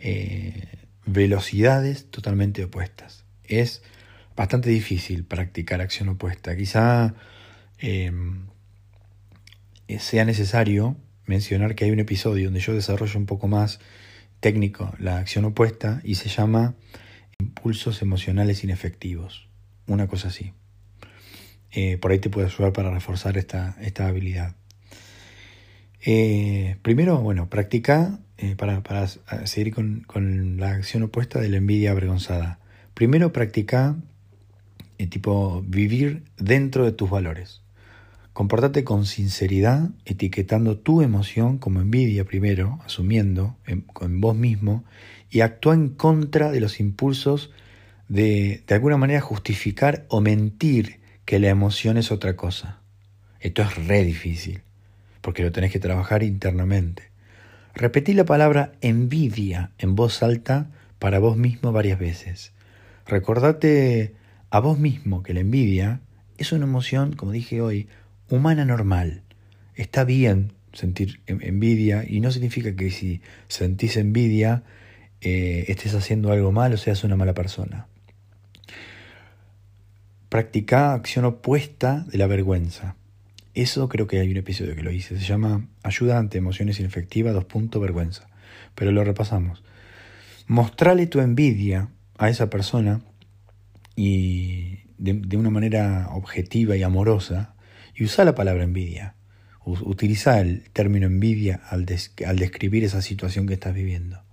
eh, 0.00 0.66
velocidades 1.06 2.10
totalmente 2.10 2.64
opuestas. 2.64 3.24
Es 3.44 3.84
bastante 4.34 4.70
difícil 4.70 5.22
practicar 5.22 5.80
acción 5.80 6.08
opuesta. 6.08 6.56
Quizá 6.56 7.14
em, 7.78 8.48
sea 10.00 10.24
necesario 10.24 10.96
mencionar 11.26 11.76
que 11.76 11.84
hay 11.84 11.92
un 11.92 12.00
episodio 12.00 12.46
donde 12.46 12.58
yo 12.58 12.74
desarrollo 12.74 13.20
un 13.20 13.26
poco 13.26 13.46
más 13.46 13.78
técnico 14.40 14.92
la 14.98 15.18
acción 15.18 15.44
opuesta 15.44 16.00
y 16.02 16.16
se 16.16 16.28
llama 16.28 16.74
impulsos 17.44 18.02
emocionales 18.02 18.64
inefectivos. 18.64 19.48
Una 19.86 20.06
cosa 20.06 20.28
así. 20.28 20.52
Eh, 21.70 21.98
por 21.98 22.12
ahí 22.12 22.18
te 22.18 22.30
puede 22.30 22.46
ayudar 22.46 22.72
para 22.72 22.90
reforzar 22.90 23.36
esta, 23.36 23.76
esta 23.80 24.06
habilidad. 24.06 24.54
Eh, 26.00 26.76
primero, 26.82 27.18
bueno, 27.20 27.48
practica 27.48 28.18
eh, 28.38 28.56
para, 28.56 28.82
para, 28.82 29.06
seguir 29.06 29.74
con, 29.74 30.00
con, 30.06 30.58
la 30.58 30.70
acción 30.70 31.02
opuesta 31.02 31.40
de 31.40 31.48
la 31.48 31.56
envidia 31.58 31.90
avergonzada. 31.90 32.58
Primero 32.94 33.32
practica 33.32 33.96
tipo 35.06 35.62
vivir 35.66 36.22
dentro 36.36 36.84
de 36.84 36.92
tus 36.92 37.10
valores. 37.10 37.62
Comportate 38.32 38.82
con 38.82 39.06
sinceridad, 39.06 39.90
etiquetando 40.04 40.76
tu 40.76 41.02
emoción 41.02 41.58
como 41.58 41.80
envidia 41.80 42.24
primero, 42.24 42.80
asumiendo 42.84 43.56
en, 43.66 43.84
vos 44.20 44.34
mismo, 44.36 44.84
y 45.34 45.40
actúa 45.40 45.74
en 45.74 45.88
contra 45.88 46.52
de 46.52 46.60
los 46.60 46.78
impulsos 46.78 47.50
de 48.08 48.62
de 48.68 48.74
alguna 48.76 48.96
manera 48.96 49.20
justificar 49.20 50.06
o 50.08 50.20
mentir 50.20 51.00
que 51.24 51.40
la 51.40 51.48
emoción 51.48 51.96
es 51.96 52.12
otra 52.12 52.36
cosa. 52.36 52.78
Esto 53.40 53.62
es 53.62 53.74
re 53.88 54.04
difícil, 54.04 54.62
porque 55.20 55.42
lo 55.42 55.50
tenés 55.50 55.72
que 55.72 55.80
trabajar 55.80 56.22
internamente. 56.22 57.10
Repetí 57.74 58.12
la 58.12 58.24
palabra 58.24 58.74
envidia 58.80 59.72
en 59.78 59.96
voz 59.96 60.22
alta 60.22 60.70
para 61.00 61.18
vos 61.18 61.36
mismo 61.36 61.72
varias 61.72 61.98
veces. 61.98 62.52
Recordate 63.04 64.14
a 64.50 64.60
vos 64.60 64.78
mismo 64.78 65.24
que 65.24 65.34
la 65.34 65.40
envidia 65.40 66.00
es 66.38 66.52
una 66.52 66.64
emoción, 66.64 67.14
como 67.16 67.32
dije 67.32 67.60
hoy, 67.60 67.88
humana 68.30 68.64
normal. 68.64 69.22
Está 69.74 70.04
bien 70.04 70.52
sentir 70.72 71.22
envidia 71.26 72.04
y 72.06 72.20
no 72.20 72.30
significa 72.30 72.76
que 72.76 72.92
si 72.92 73.20
sentís 73.48 73.96
envidia 73.96 74.62
eh, 75.24 75.64
estés 75.68 75.94
haciendo 75.94 76.30
algo 76.32 76.52
mal 76.52 76.74
o 76.74 76.76
seas 76.76 77.02
una 77.02 77.16
mala 77.16 77.32
persona. 77.32 77.86
Practica 80.28 80.92
acción 80.92 81.24
opuesta 81.24 82.04
de 82.10 82.18
la 82.18 82.26
vergüenza. 82.26 82.94
Eso 83.54 83.88
creo 83.88 84.06
que 84.06 84.20
hay 84.20 84.30
un 84.30 84.36
episodio 84.36 84.76
que 84.76 84.82
lo 84.82 84.90
hice. 84.90 85.18
Se 85.18 85.24
llama 85.24 85.66
Ayuda 85.82 86.18
ante 86.18 86.36
emociones 86.36 86.78
inefectivas, 86.78 87.32
dos 87.32 87.46
puntos, 87.46 87.80
vergüenza. 87.80 88.28
Pero 88.74 88.92
lo 88.92 89.02
repasamos. 89.02 89.64
Mostrale 90.46 91.06
tu 91.06 91.20
envidia 91.20 91.88
a 92.18 92.28
esa 92.28 92.50
persona 92.50 93.00
y 93.96 94.80
de, 94.98 95.36
una 95.38 95.48
manera 95.50 96.08
objetiva 96.10 96.76
y 96.76 96.82
amorosa 96.82 97.54
y 97.94 98.04
usa 98.04 98.26
la 98.26 98.34
palabra 98.34 98.64
envidia. 98.64 99.14
Utiliza 99.64 100.40
el 100.40 100.68
término 100.70 101.06
envidia 101.06 101.62
al, 101.70 101.86
al 102.26 102.38
describir 102.38 102.84
esa 102.84 103.00
situación 103.00 103.46
que 103.46 103.54
estás 103.54 103.72
viviendo. 103.72 104.23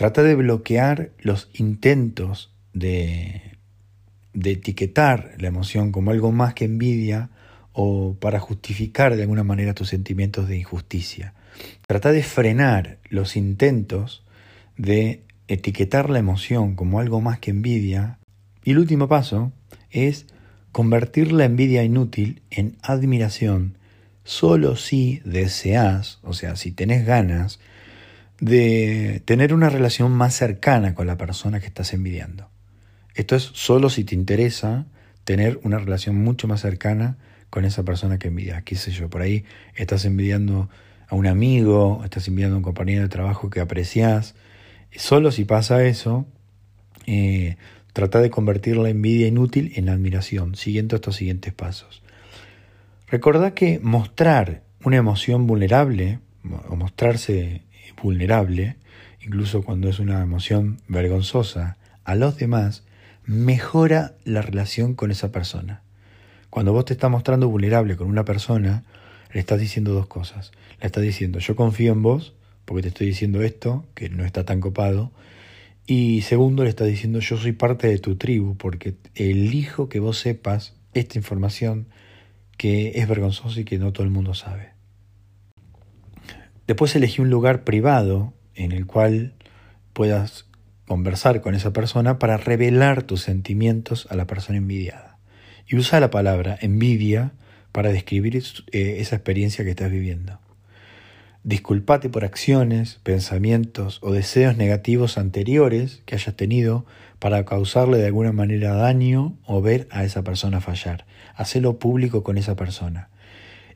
Trata 0.00 0.22
de 0.22 0.34
bloquear 0.34 1.10
los 1.18 1.50
intentos 1.52 2.50
de, 2.72 3.58
etiquetar 4.32 5.34
la 5.36 5.48
emoción 5.48 5.92
como 5.92 6.10
algo 6.10 6.32
más 6.32 6.54
que 6.54 6.64
envidia 6.64 7.28
o 7.74 8.16
para 8.18 8.40
justificar 8.40 9.14
de 9.14 9.24
alguna 9.24 9.44
manera 9.44 9.74
tus 9.74 9.90
sentimientos 9.90 10.48
de 10.48 10.56
injusticia. 10.56 11.34
Trata 11.86 12.12
de 12.12 12.22
frenar 12.22 12.96
los 13.10 13.36
intentos 13.36 14.24
de 14.78 15.22
etiquetar 15.48 16.08
la 16.08 16.18
emoción 16.18 16.76
como 16.76 16.98
algo 16.98 17.20
más 17.20 17.38
que 17.38 17.50
envidia 17.50 18.18
y 18.64 18.70
el 18.70 18.78
último 18.78 19.06
paso 19.06 19.52
es 19.90 20.24
convertir 20.72 21.30
la 21.30 21.44
envidia 21.44 21.84
inútil 21.84 22.40
en 22.48 22.78
admiración 22.80 23.76
solo 24.24 24.76
si 24.76 25.20
deseas, 25.26 26.20
o 26.22 26.32
sea, 26.32 26.56
si 26.56 26.72
tenés 26.72 27.04
ganas 27.04 27.60
de 28.40 29.22
tener 29.26 29.52
una 29.52 29.68
relación 29.68 30.12
más 30.12 30.34
cercana 30.34 30.94
con 30.94 31.06
la 31.06 31.16
persona 31.16 31.60
que 31.60 31.66
estás 31.66 31.92
envidiando. 31.92 32.48
Esto 33.14 33.36
es 33.36 33.42
solo 33.42 33.90
si 33.90 34.04
te 34.04 34.14
interesa 34.14 34.86
tener 35.24 35.60
una 35.62 35.78
relación 35.78 36.16
mucho 36.16 36.48
más 36.48 36.62
cercana 36.62 37.18
con 37.50 37.64
esa 37.64 37.84
persona 37.84 38.18
que 38.18 38.28
envidias. 38.28 38.62
Qué 38.62 38.76
sé 38.76 38.90
yo, 38.92 39.10
por 39.10 39.22
ahí 39.22 39.44
estás 39.74 40.04
envidiando 40.04 40.70
a 41.08 41.14
un 41.14 41.26
amigo, 41.26 42.00
estás 42.04 42.28
envidiando 42.28 42.56
a 42.56 42.58
un 42.58 42.64
compañero 42.64 43.02
de 43.02 43.08
trabajo 43.08 43.50
que 43.50 43.60
aprecias. 43.60 44.34
Solo 44.96 45.32
si 45.32 45.44
pasa 45.44 45.84
eso, 45.84 46.26
eh, 47.06 47.56
trata 47.92 48.20
de 48.20 48.30
convertir 48.30 48.76
la 48.76 48.88
envidia 48.88 49.26
inútil 49.26 49.72
en 49.76 49.88
admiración, 49.88 50.54
siguiendo 50.54 50.96
estos 50.96 51.16
siguientes 51.16 51.52
pasos. 51.52 52.02
Recordá 53.08 53.54
que 53.54 53.80
mostrar 53.80 54.62
una 54.84 54.96
emoción 54.96 55.46
vulnerable 55.46 56.20
o 56.68 56.76
mostrarse 56.76 57.64
vulnerable, 58.02 58.76
incluso 59.24 59.62
cuando 59.62 59.88
es 59.88 59.98
una 59.98 60.22
emoción 60.22 60.80
vergonzosa, 60.88 61.76
a 62.04 62.14
los 62.14 62.36
demás, 62.36 62.84
mejora 63.26 64.14
la 64.24 64.42
relación 64.42 64.94
con 64.94 65.10
esa 65.10 65.30
persona. 65.30 65.82
Cuando 66.50 66.72
vos 66.72 66.84
te 66.84 66.94
estás 66.94 67.10
mostrando 67.10 67.48
vulnerable 67.48 67.96
con 67.96 68.08
una 68.08 68.24
persona, 68.24 68.84
le 69.32 69.40
estás 69.40 69.60
diciendo 69.60 69.92
dos 69.92 70.06
cosas. 70.06 70.50
Le 70.80 70.86
estás 70.86 71.02
diciendo, 71.02 71.38
yo 71.38 71.54
confío 71.54 71.92
en 71.92 72.02
vos, 72.02 72.34
porque 72.64 72.82
te 72.82 72.88
estoy 72.88 73.06
diciendo 73.06 73.42
esto, 73.42 73.86
que 73.94 74.08
no 74.08 74.24
está 74.24 74.44
tan 74.44 74.60
copado. 74.60 75.12
Y 75.86 76.22
segundo, 76.22 76.64
le 76.64 76.70
estás 76.70 76.88
diciendo, 76.88 77.20
yo 77.20 77.36
soy 77.36 77.52
parte 77.52 77.86
de 77.86 77.98
tu 77.98 78.16
tribu, 78.16 78.56
porque 78.56 78.94
elijo 79.14 79.88
que 79.88 80.00
vos 80.00 80.18
sepas 80.18 80.74
esta 80.94 81.18
información 81.18 81.86
que 82.56 82.92
es 82.96 83.08
vergonzosa 83.08 83.60
y 83.60 83.64
que 83.64 83.78
no 83.78 83.92
todo 83.92 84.04
el 84.04 84.10
mundo 84.10 84.34
sabe. 84.34 84.79
Después 86.70 86.94
elegí 86.94 87.20
un 87.20 87.30
lugar 87.30 87.64
privado 87.64 88.32
en 88.54 88.70
el 88.70 88.86
cual 88.86 89.34
puedas 89.92 90.46
conversar 90.86 91.40
con 91.40 91.56
esa 91.56 91.72
persona 91.72 92.20
para 92.20 92.36
revelar 92.36 93.02
tus 93.02 93.22
sentimientos 93.22 94.06
a 94.08 94.14
la 94.14 94.28
persona 94.28 94.58
envidiada. 94.58 95.18
Y 95.66 95.74
usa 95.74 95.98
la 95.98 96.12
palabra 96.12 96.56
envidia 96.60 97.32
para 97.72 97.90
describir 97.90 98.36
eh, 98.36 98.98
esa 99.00 99.16
experiencia 99.16 99.64
que 99.64 99.70
estás 99.70 99.90
viviendo. 99.90 100.38
Disculpate 101.42 102.08
por 102.08 102.24
acciones, 102.24 103.00
pensamientos 103.02 103.98
o 104.00 104.12
deseos 104.12 104.56
negativos 104.56 105.18
anteriores 105.18 106.02
que 106.06 106.14
hayas 106.14 106.36
tenido 106.36 106.86
para 107.18 107.44
causarle 107.44 107.98
de 107.98 108.06
alguna 108.06 108.30
manera 108.30 108.74
daño 108.74 109.36
o 109.44 109.60
ver 109.60 109.88
a 109.90 110.04
esa 110.04 110.22
persona 110.22 110.60
fallar. 110.60 111.04
Hacelo 111.34 111.80
público 111.80 112.22
con 112.22 112.38
esa 112.38 112.54
persona. 112.54 113.08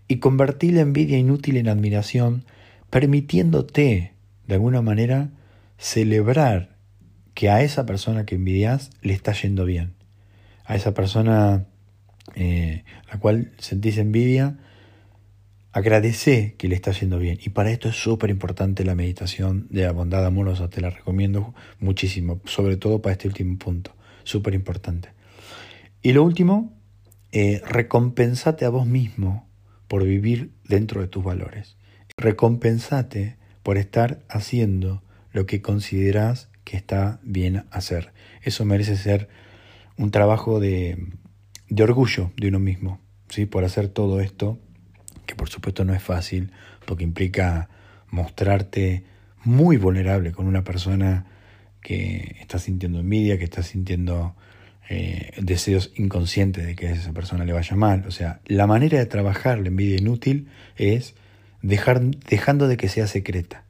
Y 0.07 0.19
convertir 0.19 0.75
la 0.75 0.83
envidia 0.83 1.19
inútil 1.19 1.57
en 1.57 1.67
admiración 1.67 2.45
permitiéndote, 2.95 4.15
de 4.47 4.55
alguna 4.55 4.81
manera, 4.81 5.33
celebrar 5.79 6.77
que 7.35 7.51
a 7.51 7.63
esa 7.63 7.87
persona 7.87 8.25
que 8.25 8.37
envidias 8.37 8.91
le 9.03 9.15
está 9.15 9.33
yendo 9.33 9.65
bien. 9.65 9.95
A 10.65 10.77
esa 10.77 10.95
persona 10.95 11.67
eh, 12.37 12.85
a 13.09 13.15
la 13.15 13.19
cual 13.19 13.51
sentís 13.59 13.99
envidia, 13.99 14.59
agradece 15.73 16.55
que 16.57 16.69
le 16.69 16.77
está 16.77 16.93
yendo 16.93 17.19
bien. 17.19 17.37
Y 17.43 17.49
para 17.49 17.73
esto 17.73 17.89
es 17.89 17.97
súper 17.97 18.31
importante 18.31 18.85
la 18.85 18.95
meditación 18.95 19.67
de 19.71 19.83
la 19.83 19.91
bondad 19.91 20.25
amorosa. 20.25 20.71
Te 20.71 20.81
la 20.81 20.91
recomiendo 20.91 21.53
muchísimo, 21.81 22.41
sobre 22.45 22.77
todo 22.77 23.03
para 23.03 23.15
este 23.15 23.27
último 23.27 23.59
punto. 23.59 23.91
Súper 24.23 24.55
importante. 24.55 25.09
Y 26.01 26.13
lo 26.13 26.23
último, 26.23 26.73
eh, 27.33 27.61
recompensate 27.67 28.65
a 28.65 28.69
vos 28.69 28.87
mismo 28.87 29.49
por 29.89 30.05
vivir 30.05 30.53
dentro 30.69 31.01
de 31.01 31.09
tus 31.09 31.25
valores. 31.25 31.75
Recompensate 32.17 33.37
por 33.63 33.77
estar 33.77 34.21
haciendo 34.29 35.03
lo 35.33 35.47
que 35.47 35.61
consideras 35.61 36.49
que 36.65 36.77
está 36.77 37.21
bien 37.23 37.65
hacer. 37.71 38.13
Eso 38.43 38.65
merece 38.65 38.97
ser 38.97 39.29
un 39.99 40.11
trabajo 40.11 40.61
de, 40.61 41.09
orgullo 41.79 42.33
de 42.37 42.49
uno 42.49 42.61
mismo, 42.61 43.01
¿sí? 43.29 43.47
por 43.47 43.65
hacer 43.65 43.89
todo 43.89 44.21
esto, 44.21 44.59
que 45.27 45.35
por 45.35 45.49
supuesto 45.49 45.85
no 45.85 45.95
es 45.95 46.03
fácil, 46.03 46.53
porque 46.87 47.05
implica 47.05 47.69
mostrarte 48.11 49.05
muy 49.43 49.77
vulnerable 49.77 50.33
con 50.33 50.47
una 50.47 50.65
persona 50.65 51.27
que 51.81 52.37
está 52.41 52.59
sintiendo 52.59 53.01
envidia, 53.01 53.39
que 53.39 53.45
está 53.45 53.63
sintiendo 53.63 54.35
eh, 54.89 55.33
deseos 55.41 55.93
inconscientes 55.97 56.65
de 56.65 56.77
que 56.77 56.89
a 56.89 56.93
esa 56.93 57.13
persona 57.13 57.45
le 57.45 57.53
vaya 57.53 57.77
mal. 57.77 58.05
O 58.07 58.11
sea, 58.11 58.41
la 58.47 58.67
manera 58.67 58.99
de 58.99 59.07
trabajar 59.07 59.59
la 59.59 59.69
envidia 59.69 59.97
inútil 59.97 60.49
es 60.77 61.15
dejando 61.65 62.69
de 62.69 62.77
que 62.77 62.89
sea 62.89 63.07
secreta 63.07 63.65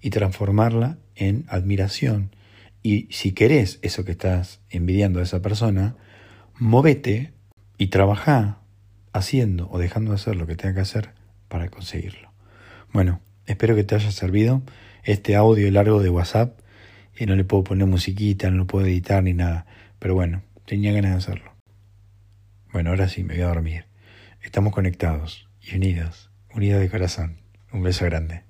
y 0.00 0.10
transformarla 0.10 0.98
en 1.14 1.44
admiración. 1.48 2.34
Y 2.82 3.08
si 3.10 3.32
querés 3.32 3.78
eso 3.82 4.04
que 4.04 4.12
estás 4.12 4.60
envidiando 4.68 5.20
a 5.20 5.22
esa 5.22 5.42
persona, 5.42 5.96
movete 6.58 7.32
y 7.78 7.88
trabaja 7.88 8.58
haciendo 9.12 9.68
o 9.70 9.78
dejando 9.78 10.10
de 10.10 10.16
hacer 10.16 10.36
lo 10.36 10.46
que 10.46 10.56
tenga 10.56 10.74
que 10.74 10.80
hacer 10.80 11.10
para 11.48 11.68
conseguirlo. 11.68 12.32
Bueno, 12.92 13.20
espero 13.46 13.76
que 13.76 13.84
te 13.84 13.94
haya 13.94 14.10
servido 14.10 14.62
este 15.04 15.36
audio 15.36 15.70
largo 15.70 16.02
de 16.02 16.10
WhatsApp. 16.10 16.58
Y 17.18 17.24
no 17.24 17.34
le 17.34 17.44
puedo 17.44 17.64
poner 17.64 17.86
musiquita, 17.86 18.50
no 18.50 18.58
lo 18.58 18.66
puedo 18.66 18.84
editar 18.86 19.22
ni 19.22 19.32
nada. 19.32 19.64
Pero 19.98 20.14
bueno, 20.14 20.42
tenía 20.66 20.92
ganas 20.92 21.12
de 21.12 21.16
hacerlo. 21.16 21.52
Bueno, 22.72 22.90
ahora 22.90 23.08
sí, 23.08 23.24
me 23.24 23.34
voy 23.34 23.42
a 23.44 23.48
dormir. 23.48 23.86
Estamos 24.42 24.74
conectados 24.74 25.48
y 25.62 25.76
unidos 25.76 26.30
unido 26.56 26.80
de 26.80 26.88
corazón. 26.88 27.40
Un 27.72 27.82
beso 27.82 28.04
grande. 28.06 28.45